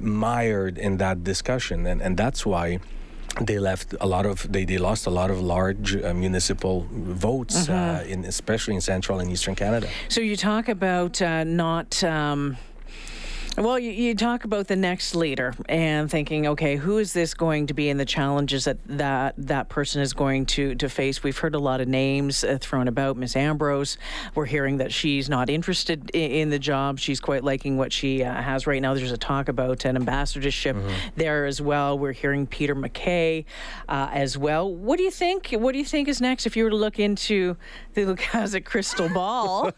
mired 0.00 0.78
in 0.78 0.96
that 0.98 1.24
discussion, 1.24 1.86
and, 1.86 2.00
and 2.00 2.16
that's 2.16 2.44
why 2.46 2.80
they 3.40 3.58
left 3.58 3.94
a 4.00 4.06
lot 4.06 4.26
of 4.26 4.50
they, 4.52 4.64
they 4.64 4.78
lost 4.78 5.06
a 5.06 5.10
lot 5.10 5.30
of 5.30 5.40
large 5.40 5.96
uh, 5.96 6.12
municipal 6.14 6.86
votes 6.90 7.68
mm-hmm. 7.68 7.72
uh, 7.72 8.12
in 8.12 8.24
especially 8.24 8.74
in 8.74 8.80
central 8.80 9.20
and 9.20 9.30
eastern 9.30 9.54
canada 9.54 9.88
so 10.08 10.20
you 10.20 10.34
talk 10.34 10.68
about 10.68 11.22
uh, 11.22 11.44
not 11.44 12.02
um 12.02 12.56
well, 13.60 13.78
you, 13.78 13.90
you, 13.90 14.14
talk 14.14 14.44
about 14.44 14.68
the 14.68 14.76
next 14.76 15.14
leader 15.14 15.54
and 15.68 16.10
thinking, 16.10 16.46
okay, 16.46 16.76
who 16.76 16.98
is 16.98 17.12
this 17.12 17.34
going 17.34 17.66
to 17.66 17.74
be 17.74 17.88
and 17.88 17.98
the 17.98 18.04
challenges 18.04 18.64
that 18.64 18.78
that, 18.86 19.34
that 19.36 19.68
person 19.68 20.00
is 20.00 20.12
going 20.12 20.46
to, 20.46 20.74
to 20.76 20.88
face. 20.88 21.22
We've 21.22 21.36
heard 21.36 21.54
a 21.54 21.58
lot 21.58 21.80
of 21.80 21.88
names 21.88 22.44
uh, 22.44 22.58
thrown 22.60 22.88
about. 22.88 23.16
Miss 23.16 23.34
Ambrose, 23.36 23.98
we're 24.34 24.46
hearing 24.46 24.78
that 24.78 24.92
she's 24.92 25.28
not 25.28 25.50
interested 25.50 26.10
in, 26.10 26.30
in 26.30 26.50
the 26.50 26.58
job. 26.58 26.98
She's 26.98 27.20
quite 27.20 27.42
liking 27.42 27.76
what 27.76 27.92
she 27.92 28.22
uh, 28.22 28.42
has 28.42 28.66
right 28.66 28.80
now. 28.80 28.94
There's 28.94 29.12
a 29.12 29.18
talk 29.18 29.48
about 29.48 29.84
an 29.84 29.96
ambassadorship 29.96 30.76
mm-hmm. 30.76 30.90
there 31.16 31.46
as 31.46 31.60
well. 31.60 31.98
We're 31.98 32.12
hearing 32.12 32.46
Peter 32.46 32.74
MacKay 32.74 33.44
uh, 33.88 34.08
as 34.12 34.38
well. 34.38 34.72
What 34.72 34.98
do 34.98 35.04
you 35.04 35.10
think? 35.10 35.50
What 35.50 35.72
do 35.72 35.78
you 35.78 35.84
think 35.84 36.08
is 36.08 36.20
next 36.20 36.46
if 36.46 36.56
you 36.56 36.64
were 36.64 36.70
to 36.70 36.76
look 36.76 36.98
into 36.98 37.56
the 37.94 38.04
look 38.04 38.34
as 38.34 38.54
a 38.54 38.60
crystal 38.60 39.08
ball? 39.08 39.72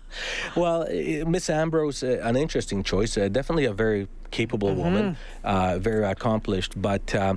well, 0.56 0.86
Miss 1.26 1.50
Ambrose, 1.50 2.02
uh, 2.02 2.20
an 2.22 2.36
interesting 2.36 2.82
choice. 2.82 3.16
Definitely 3.28 3.66
a 3.66 3.72
very 3.72 4.08
capable 4.30 4.70
mm-hmm. 4.70 4.80
woman, 4.80 5.16
uh, 5.44 5.78
very 5.78 6.04
accomplished. 6.04 6.80
But 6.80 7.14
uh, 7.14 7.36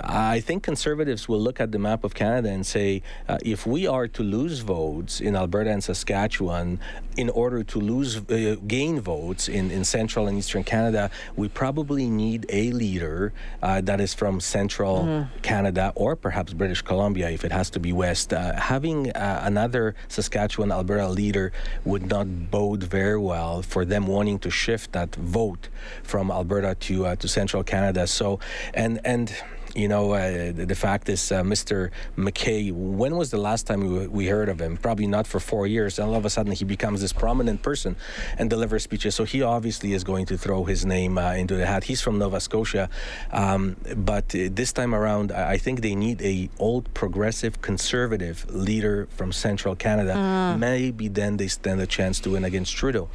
I 0.00 0.40
think 0.40 0.62
conservatives 0.62 1.28
will 1.28 1.40
look 1.40 1.60
at 1.60 1.72
the 1.72 1.78
map 1.78 2.04
of 2.04 2.14
Canada 2.14 2.50
and 2.50 2.66
say, 2.66 3.02
uh, 3.28 3.38
if 3.44 3.66
we 3.66 3.86
are 3.86 4.08
to 4.08 4.22
lose 4.22 4.60
votes 4.60 5.20
in 5.20 5.36
Alberta 5.36 5.70
and 5.70 5.82
Saskatchewan 5.82 6.80
in 7.16 7.30
order 7.30 7.62
to 7.62 7.78
lose 7.80 8.16
uh, 8.16 8.56
gain 8.66 9.00
votes 9.00 9.48
in, 9.48 9.70
in 9.70 9.84
central 9.84 10.26
and 10.26 10.38
eastern 10.38 10.64
Canada, 10.64 11.10
we 11.36 11.48
probably 11.48 12.08
need 12.08 12.46
a 12.48 12.70
leader 12.72 13.32
uh, 13.62 13.80
that 13.80 14.00
is 14.00 14.14
from 14.14 14.40
central 14.40 15.04
mm-hmm. 15.04 15.40
Canada 15.42 15.92
or 15.94 16.16
perhaps 16.16 16.52
British 16.52 16.82
Columbia 16.82 17.30
if 17.30 17.44
it 17.44 17.52
has 17.52 17.70
to 17.70 17.80
be 17.80 17.92
west. 17.92 18.32
Uh, 18.32 18.54
having 18.54 19.10
another 19.14 19.94
Saskatchewan 20.08 20.72
Alberta 20.72 21.08
leader 21.08 21.52
would 21.84 22.06
not 22.06 22.50
bode 22.50 22.82
very 22.82 23.18
well 23.18 23.62
for 23.62 23.84
them 23.84 24.06
wanting 24.06 24.38
to 24.40 24.50
shift 24.50 24.92
that 24.92 25.14
vote 25.14 25.68
from 26.02 26.23
Alberta 26.30 26.74
to 26.74 27.06
uh, 27.06 27.16
to 27.16 27.28
central 27.28 27.62
Canada. 27.62 28.06
So 28.06 28.40
and 28.72 29.00
and 29.04 29.34
you 29.74 29.88
know, 29.88 30.12
uh, 30.12 30.52
the, 30.52 30.66
the, 30.66 30.74
fact 30.74 31.08
is, 31.08 31.32
uh, 31.32 31.42
Mr. 31.42 31.90
MacKay, 32.16 32.70
when 32.70 33.16
was 33.16 33.30
the 33.30 33.38
last 33.38 33.66
time 33.66 33.80
we, 33.80 34.06
we, 34.06 34.26
heard 34.26 34.48
of 34.48 34.60
him? 34.60 34.76
Probably 34.76 35.06
not 35.06 35.26
for 35.26 35.40
four 35.40 35.66
years. 35.66 35.98
And 35.98 36.08
all 36.08 36.14
of 36.14 36.24
a 36.24 36.30
sudden, 36.30 36.52
he 36.52 36.64
becomes 36.64 37.00
this 37.00 37.12
prominent 37.12 37.62
person 37.62 37.96
and 38.38 38.48
delivers 38.48 38.84
speeches. 38.84 39.14
So 39.14 39.24
he 39.24 39.42
obviously 39.42 39.92
is 39.92 40.04
going 40.04 40.26
to 40.26 40.38
throw 40.38 40.64
his 40.64 40.86
name 40.86 41.18
uh, 41.18 41.32
into 41.32 41.56
the 41.56 41.66
hat. 41.66 41.84
He's 41.84 42.00
from 42.00 42.18
Nova 42.18 42.40
Scotia. 42.40 42.88
Um, 43.32 43.76
but 43.96 44.34
uh, 44.34 44.48
this 44.52 44.72
time 44.72 44.94
around, 44.94 45.32
I 45.32 45.58
think 45.58 45.80
they 45.80 45.94
need 45.94 46.22
a 46.22 46.48
old 46.58 46.92
progressive 46.94 47.60
conservative 47.60 48.46
leader 48.50 49.08
from 49.10 49.32
central 49.32 49.74
Canada. 49.74 50.14
Mm. 50.14 50.58
Maybe 50.58 51.08
then 51.08 51.36
they 51.36 51.48
stand 51.48 51.80
a 51.80 51.86
chance 51.86 52.20
to 52.20 52.30
win 52.30 52.44
against 52.44 52.74
Trudeau. 52.76 53.08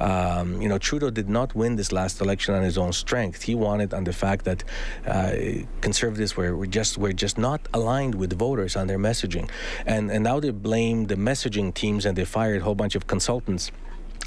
Um, 0.00 0.60
you 0.60 0.68
know, 0.68 0.78
Trudeau 0.78 1.10
did 1.10 1.28
not 1.28 1.54
win 1.54 1.76
this 1.76 1.92
last 1.92 2.20
election 2.20 2.54
on 2.54 2.62
his 2.62 2.76
own 2.76 2.92
strength. 2.92 3.42
He 3.42 3.54
won 3.54 3.80
it 3.80 3.94
on 3.94 4.04
the 4.04 4.12
fact 4.12 4.44
that 4.46 4.64
uh, 5.06 5.32
conservative 5.80 5.99
conservatives 6.00 6.34
were, 6.34 6.56
were 6.56 6.66
just 6.66 6.96
were 6.96 7.12
just 7.12 7.36
not 7.36 7.60
aligned 7.74 8.14
with 8.14 8.32
voters 8.32 8.74
on 8.74 8.86
their 8.86 8.98
messaging, 8.98 9.46
and 9.84 10.10
and 10.10 10.24
now 10.24 10.40
they 10.40 10.50
blame 10.50 10.98
the 11.12 11.14
messaging 11.14 11.74
teams 11.74 12.06
and 12.06 12.16
they 12.16 12.24
fired 12.24 12.62
a 12.62 12.64
whole 12.64 12.74
bunch 12.74 12.94
of 12.94 13.06
consultants 13.06 13.70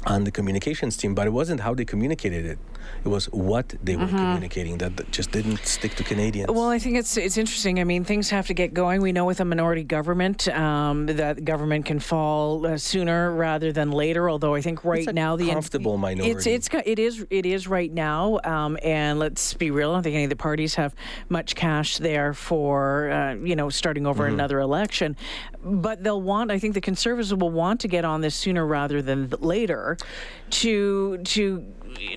on 0.06 0.22
the 0.24 0.30
communications 0.30 0.96
team, 0.96 1.14
but 1.14 1.26
it 1.26 1.32
wasn't 1.40 1.60
how 1.60 1.74
they 1.74 1.84
communicated 1.84 2.44
it. 2.44 2.58
It 3.04 3.08
was 3.08 3.26
what 3.26 3.74
they 3.82 3.96
were 3.96 4.04
mm-hmm. 4.04 4.16
communicating 4.16 4.78
that 4.78 5.10
just 5.10 5.30
didn't 5.30 5.64
stick 5.66 5.94
to 5.96 6.04
Canadians. 6.04 6.50
Well, 6.50 6.68
I 6.68 6.78
think 6.78 6.96
it's 6.96 7.16
it's 7.16 7.36
interesting. 7.36 7.80
I 7.80 7.84
mean, 7.84 8.04
things 8.04 8.30
have 8.30 8.46
to 8.48 8.54
get 8.54 8.74
going. 8.74 9.02
We 9.02 9.12
know 9.12 9.24
with 9.24 9.40
a 9.40 9.44
minority 9.44 9.84
government 9.84 10.48
um, 10.48 11.06
that 11.06 11.44
government 11.44 11.86
can 11.86 11.98
fall 11.98 12.66
uh, 12.66 12.78
sooner 12.78 13.32
rather 13.32 13.72
than 13.72 13.90
later. 13.90 14.30
Although 14.30 14.54
I 14.54 14.60
think 14.60 14.84
right 14.84 15.12
now 15.12 15.36
the 15.36 15.50
comfortable 15.50 15.96
minority. 15.98 16.30
It's 16.30 16.46
it's 16.46 16.68
it 16.86 16.98
is 16.98 17.26
it 17.30 17.46
is 17.46 17.68
right 17.68 17.92
now. 17.92 18.40
Um, 18.44 18.78
and 18.82 19.18
let's 19.18 19.54
be 19.54 19.70
real. 19.70 19.90
I 19.90 19.94
don't 19.94 20.02
think 20.02 20.14
any 20.14 20.24
of 20.24 20.30
the 20.30 20.36
parties 20.36 20.74
have 20.76 20.94
much 21.28 21.54
cash 21.54 21.98
there 21.98 22.32
for 22.34 23.10
uh, 23.10 23.34
you 23.34 23.56
know 23.56 23.70
starting 23.70 24.06
over 24.06 24.24
mm-hmm. 24.24 24.34
another 24.34 24.60
election. 24.60 25.16
But 25.62 26.04
they'll 26.04 26.20
want. 26.20 26.50
I 26.50 26.58
think 26.58 26.74
the 26.74 26.80
Conservatives 26.80 27.34
will 27.34 27.50
want 27.50 27.80
to 27.80 27.88
get 27.88 28.04
on 28.04 28.20
this 28.20 28.34
sooner 28.34 28.66
rather 28.66 29.00
than 29.02 29.30
later 29.40 29.96
to 30.50 31.18
to 31.18 31.72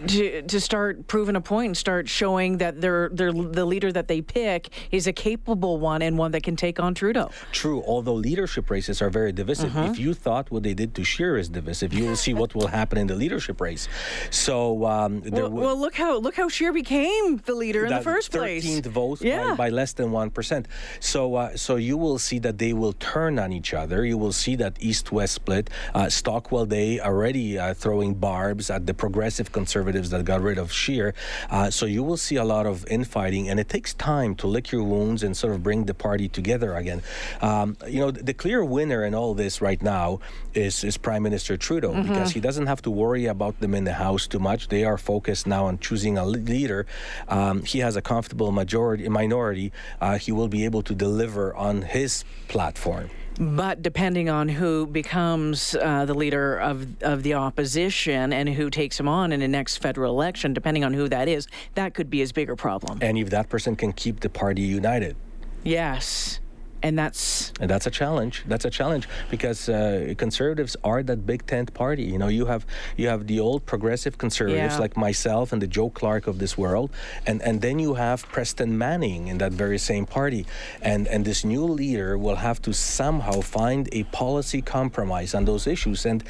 to 0.07 0.41
to 0.43 0.56
start 0.61 1.07
proving 1.07 1.35
a 1.35 1.41
point 1.41 1.67
and 1.67 1.77
start 1.77 2.09
showing 2.09 2.57
that 2.57 2.81
they're 2.81 3.09
they're 3.09 3.31
the 3.31 3.65
leader 3.65 3.91
that 3.91 4.07
they 4.07 4.21
pick 4.21 4.69
is 4.91 5.07
a 5.07 5.13
capable 5.13 5.77
one 5.79 6.01
and 6.01 6.17
one 6.17 6.31
that 6.31 6.43
can 6.43 6.55
take 6.55 6.79
on 6.79 6.93
Trudeau. 6.93 7.29
True, 7.51 7.83
although 7.85 8.13
leadership 8.13 8.69
races 8.69 9.01
are 9.01 9.09
very 9.09 9.31
divisive. 9.31 9.75
Uh-huh. 9.75 9.91
If 9.91 9.99
you 9.99 10.13
thought 10.13 10.51
what 10.51 10.63
they 10.63 10.73
did 10.73 10.95
to 10.95 11.03
Scheer 11.03 11.37
is 11.37 11.49
divisive, 11.49 11.93
you 11.93 12.05
will 12.05 12.15
see 12.15 12.33
what 12.33 12.55
will 12.55 12.67
happen 12.67 12.97
in 12.97 13.07
the 13.07 13.15
leadership 13.15 13.61
race. 13.61 13.87
So 14.29 14.85
um, 14.85 15.21
well, 15.21 15.49
w- 15.49 15.65
well, 15.65 15.77
look 15.77 15.95
how 15.95 16.17
look 16.17 16.35
how 16.35 16.49
Scheer 16.49 16.73
became 16.73 17.37
the 17.45 17.55
leader 17.55 17.85
in 17.85 17.93
the 17.93 18.01
first 18.01 18.31
place. 18.31 18.63
Thirteenth 18.63 18.85
vote 18.87 19.21
yeah. 19.21 19.49
by, 19.49 19.55
by, 19.55 19.69
less 19.69 19.93
than 19.93 20.11
one 20.11 20.29
percent. 20.29 20.67
So 20.99 21.35
uh, 21.35 21.57
so 21.57 21.75
you 21.75 21.97
will 21.97 22.19
see 22.19 22.39
that 22.39 22.57
they 22.57 22.73
will 22.73 22.93
turn 22.93 23.39
on 23.39 23.51
each 23.53 23.73
other. 23.73 24.05
You 24.05 24.17
will 24.17 24.33
see 24.33 24.55
that 24.57 24.77
east-west 24.79 25.33
split. 25.33 25.69
Uh, 25.93 26.09
Stockwell 26.09 26.65
Day 26.65 26.99
already 26.99 27.57
uh, 27.57 27.73
throwing 27.73 28.13
barbs 28.13 28.69
at 28.69 28.85
the 28.85 28.93
progressive 28.93 29.51
conservatives 29.51 30.09
that 30.11 30.23
got 30.25 30.41
rid 30.47 30.57
of 30.57 30.71
Scheer. 30.71 31.13
Uh, 31.49 31.69
so 31.69 31.85
you 31.85 32.03
will 32.07 32.17
see 32.17 32.37
a 32.37 32.47
lot 32.55 32.65
of 32.65 32.85
infighting, 32.87 33.49
and 33.49 33.59
it 33.59 33.69
takes 33.69 33.93
time 33.93 34.31
to 34.35 34.47
lick 34.47 34.71
your 34.71 34.83
wounds 34.83 35.23
and 35.23 35.35
sort 35.35 35.53
of 35.53 35.59
bring 35.61 35.85
the 35.85 35.93
party 35.93 36.27
together 36.39 36.75
again. 36.81 37.01
Um, 37.41 37.77
you 37.87 37.99
know, 37.99 38.11
the 38.11 38.33
clear 38.33 38.63
winner 38.63 39.03
in 39.07 39.13
all 39.13 39.33
this 39.33 39.61
right 39.61 39.81
now 39.81 40.19
is, 40.53 40.83
is 40.83 40.97
Prime 40.97 41.23
Minister 41.23 41.57
Trudeau 41.57 41.93
mm-hmm. 41.93 42.07
because 42.07 42.31
he 42.31 42.39
doesn't 42.39 42.67
have 42.67 42.81
to 42.83 42.91
worry 42.91 43.25
about 43.25 43.59
them 43.59 43.73
in 43.75 43.83
the 43.83 43.93
House 43.93 44.27
too 44.27 44.39
much. 44.39 44.67
They 44.69 44.83
are 44.83 44.97
focused 44.97 45.45
now 45.47 45.65
on 45.65 45.79
choosing 45.79 46.17
a 46.17 46.25
leader. 46.25 46.85
Um, 47.27 47.63
he 47.63 47.79
has 47.79 47.95
a 47.95 48.01
comfortable 48.01 48.51
majority 48.51 49.07
minority. 49.09 49.71
Uh, 50.01 50.17
he 50.17 50.31
will 50.31 50.47
be 50.47 50.65
able 50.65 50.81
to 50.83 50.93
deliver 50.93 51.55
on 51.55 51.81
his 51.81 52.23
platform. 52.47 53.09
But 53.39 53.81
depending 53.81 54.29
on 54.29 54.49
who 54.49 54.87
becomes 54.87 55.75
uh, 55.75 56.05
the 56.05 56.13
leader 56.13 56.57
of, 56.57 57.01
of 57.03 57.23
the 57.23 57.35
opposition 57.35 58.33
and 58.33 58.49
who 58.49 58.69
takes 58.69 58.99
him 58.99 59.07
on 59.07 59.31
in 59.31 59.39
the 59.39 59.47
next 59.47 59.77
federal 59.77 60.11
election, 60.11 60.53
depending 60.53 60.83
on 60.83 60.93
who 60.93 61.07
that 61.09 61.27
is, 61.27 61.47
that 61.75 61.93
could 61.93 62.09
be 62.09 62.19
his 62.19 62.31
bigger 62.31 62.55
problem. 62.55 62.99
And 63.01 63.17
if 63.17 63.29
that 63.29 63.49
person 63.49 63.75
can 63.75 63.93
keep 63.93 64.21
the 64.21 64.29
party 64.29 64.61
united. 64.61 65.15
Yes 65.63 66.39
and 66.83 66.97
that's 66.97 67.51
and 67.59 67.69
that's 67.69 67.87
a 67.87 67.91
challenge. 67.91 68.43
That's 68.47 68.65
a 68.65 68.69
challenge 68.69 69.07
because 69.29 69.69
uh, 69.69 70.13
conservatives 70.17 70.75
are 70.83 71.01
that 71.03 71.25
big 71.25 71.45
tent 71.45 71.73
party. 71.73 72.03
You 72.03 72.17
know, 72.17 72.27
you 72.27 72.45
have 72.45 72.65
you 72.97 73.07
have 73.07 73.27
the 73.27 73.39
old 73.39 73.65
progressive 73.65 74.17
conservatives 74.17 74.75
yeah. 74.75 74.79
like 74.79 74.95
myself 74.95 75.51
and 75.53 75.61
the 75.61 75.67
Joe 75.67 75.89
Clark 75.89 76.27
of 76.27 76.39
this 76.39 76.57
world, 76.57 76.91
and 77.25 77.41
and 77.41 77.61
then 77.61 77.79
you 77.79 77.95
have 77.95 78.27
Preston 78.29 78.77
Manning 78.77 79.27
in 79.27 79.37
that 79.39 79.51
very 79.53 79.77
same 79.77 80.05
party, 80.05 80.45
and 80.81 81.07
and 81.07 81.25
this 81.25 81.43
new 81.43 81.65
leader 81.65 82.17
will 82.17 82.37
have 82.37 82.61
to 82.63 82.73
somehow 82.73 83.41
find 83.41 83.89
a 83.91 84.03
policy 84.05 84.61
compromise 84.61 85.33
on 85.33 85.45
those 85.45 85.67
issues, 85.67 86.05
and 86.05 86.23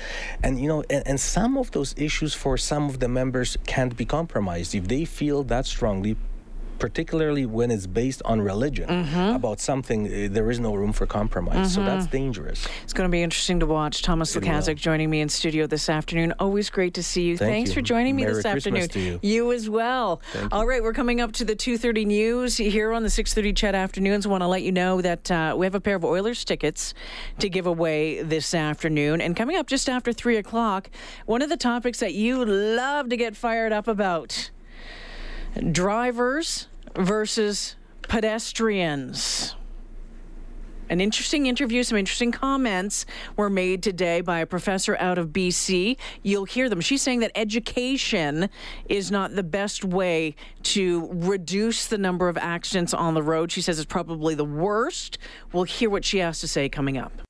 and 0.44 0.60
you 0.60 0.68
know, 0.68 0.84
and, 0.90 1.04
and 1.06 1.20
some 1.20 1.58
of 1.58 1.72
those 1.72 1.94
issues 1.98 2.34
for 2.34 2.58
some 2.58 2.90
of 2.90 3.00
the 3.00 3.08
members 3.08 3.58
can't 3.66 3.98
be 3.98 4.06
compromised 4.06 4.74
if 4.76 4.88
they 4.88 5.06
feel 5.06 5.44
that 5.44 5.66
strongly 5.66 6.16
particularly 6.80 7.46
when 7.46 7.72
it's 7.72 7.88
based 7.88 8.22
on 8.26 8.42
religion 8.42 8.88
mm-hmm. 8.90 9.36
about 9.36 9.60
something 9.60 10.08
uh, 10.08 10.28
there 10.32 10.50
is 10.50 10.60
no 10.60 10.74
room 10.76 10.94
for 10.94 11.06
compromise 11.06 11.56
mm-hmm. 11.56 11.66
so 11.68 11.84
that's 11.84 12.08
dangerous 12.08 12.68
it's 12.84 12.94
going 12.94 13.08
to 13.08 13.12
be 13.12 13.22
interesting 13.22 13.60
to 13.60 13.66
watch 13.66 14.02
thomas 14.02 14.36
Lukaszuk 14.36 14.76
joining 14.76 15.10
me 15.10 15.22
in 15.22 15.30
studio 15.30 15.68
this 15.68 15.90
afternoon 15.90 16.34
always 16.40 16.70
great 16.70 16.94
to 16.94 17.04
see 17.04 17.24
you 17.24 17.38
Thank 17.38 17.52
thanks 17.52 17.70
you. 17.70 17.76
for 17.76 17.82
joining 17.82 18.16
me 18.16 18.24
Merry 18.24 18.36
this 18.36 18.44
Christmas 18.44 18.86
afternoon 18.86 19.20
you. 19.22 19.30
you. 19.30 19.52
as 19.52 19.70
well 19.70 20.22
all 20.52 20.66
right 20.66 20.82
we're 20.84 20.94
coming 20.94 21.22
up 21.22 21.32
to 21.34 21.46
the 21.46 21.56
2.30 21.56 22.06
news 22.06 22.58
here 22.58 22.94
on 22.94 23.04
the 23.04 23.10
6.30 23.10 23.56
CHED 23.56 23.76
afternoons 23.76 24.26
I 24.26 24.30
want 24.30 24.44
to 24.44 24.48
let 24.48 24.64
you 24.64 24.72
know 24.72 25.02
that 25.02 25.32
uh, 25.32 25.56
we 25.58 25.66
have 25.66 25.76
a 25.76 25.82
pair 25.82 25.96
of 25.96 26.06
oilers 26.06 26.44
tickets 26.46 26.94
to 27.40 27.50
give 27.50 27.66
away 27.66 28.22
this 28.22 28.54
afternoon 28.54 29.22
and 29.22 29.36
coming 29.36 29.58
up 29.58 29.68
just 29.68 29.90
after 29.90 30.14
3 30.14 30.38
o'clock 30.38 30.90
one 31.26 31.42
of 31.42 31.50
the 31.50 31.58
topics 31.58 32.00
that 32.00 32.14
you 32.14 32.44
love 32.46 33.10
to 33.10 33.18
get 33.18 33.36
fired 33.36 33.72
up 33.72 33.88
about 33.88 34.52
Drivers 35.72 36.68
versus 36.96 37.76
pedestrians. 38.04 39.56
An 40.90 41.02
interesting 41.02 41.48
interview, 41.48 41.84
some 41.84 41.98
interesting 41.98 42.32
comments 42.32 43.06
were 43.36 43.50
made 43.50 43.84
today 43.84 44.22
by 44.22 44.40
a 44.40 44.46
professor 44.46 44.96
out 44.98 45.18
of 45.18 45.30
BC. 45.30 45.98
You'll 46.24 46.46
hear 46.46 46.70
them. 46.70 46.80
She's 46.80 47.02
saying 47.02 47.20
that 47.20 47.32
education 47.36 48.50
is 48.88 49.12
not 49.12 49.36
the 49.36 49.44
best 49.44 49.84
way 49.84 50.36
to 50.64 51.10
reduce 51.12 51.88
the 51.88 51.98
number 51.98 52.30
of 52.30 52.38
accidents 52.38 52.94
on 52.94 53.16
the 53.16 53.24
road. 53.24 53.52
She 53.52 53.62
says 53.62 53.80
it's 53.80 53.86
probably 53.86 54.34
the 54.34 54.46
worst. 54.46 55.18
We'll 55.52 55.64
hear 55.64 55.90
what 55.90 56.06
she 56.06 56.20
has 56.20 56.40
to 56.40 56.48
say 56.48 56.70
coming 56.70 56.98
up. 56.98 57.27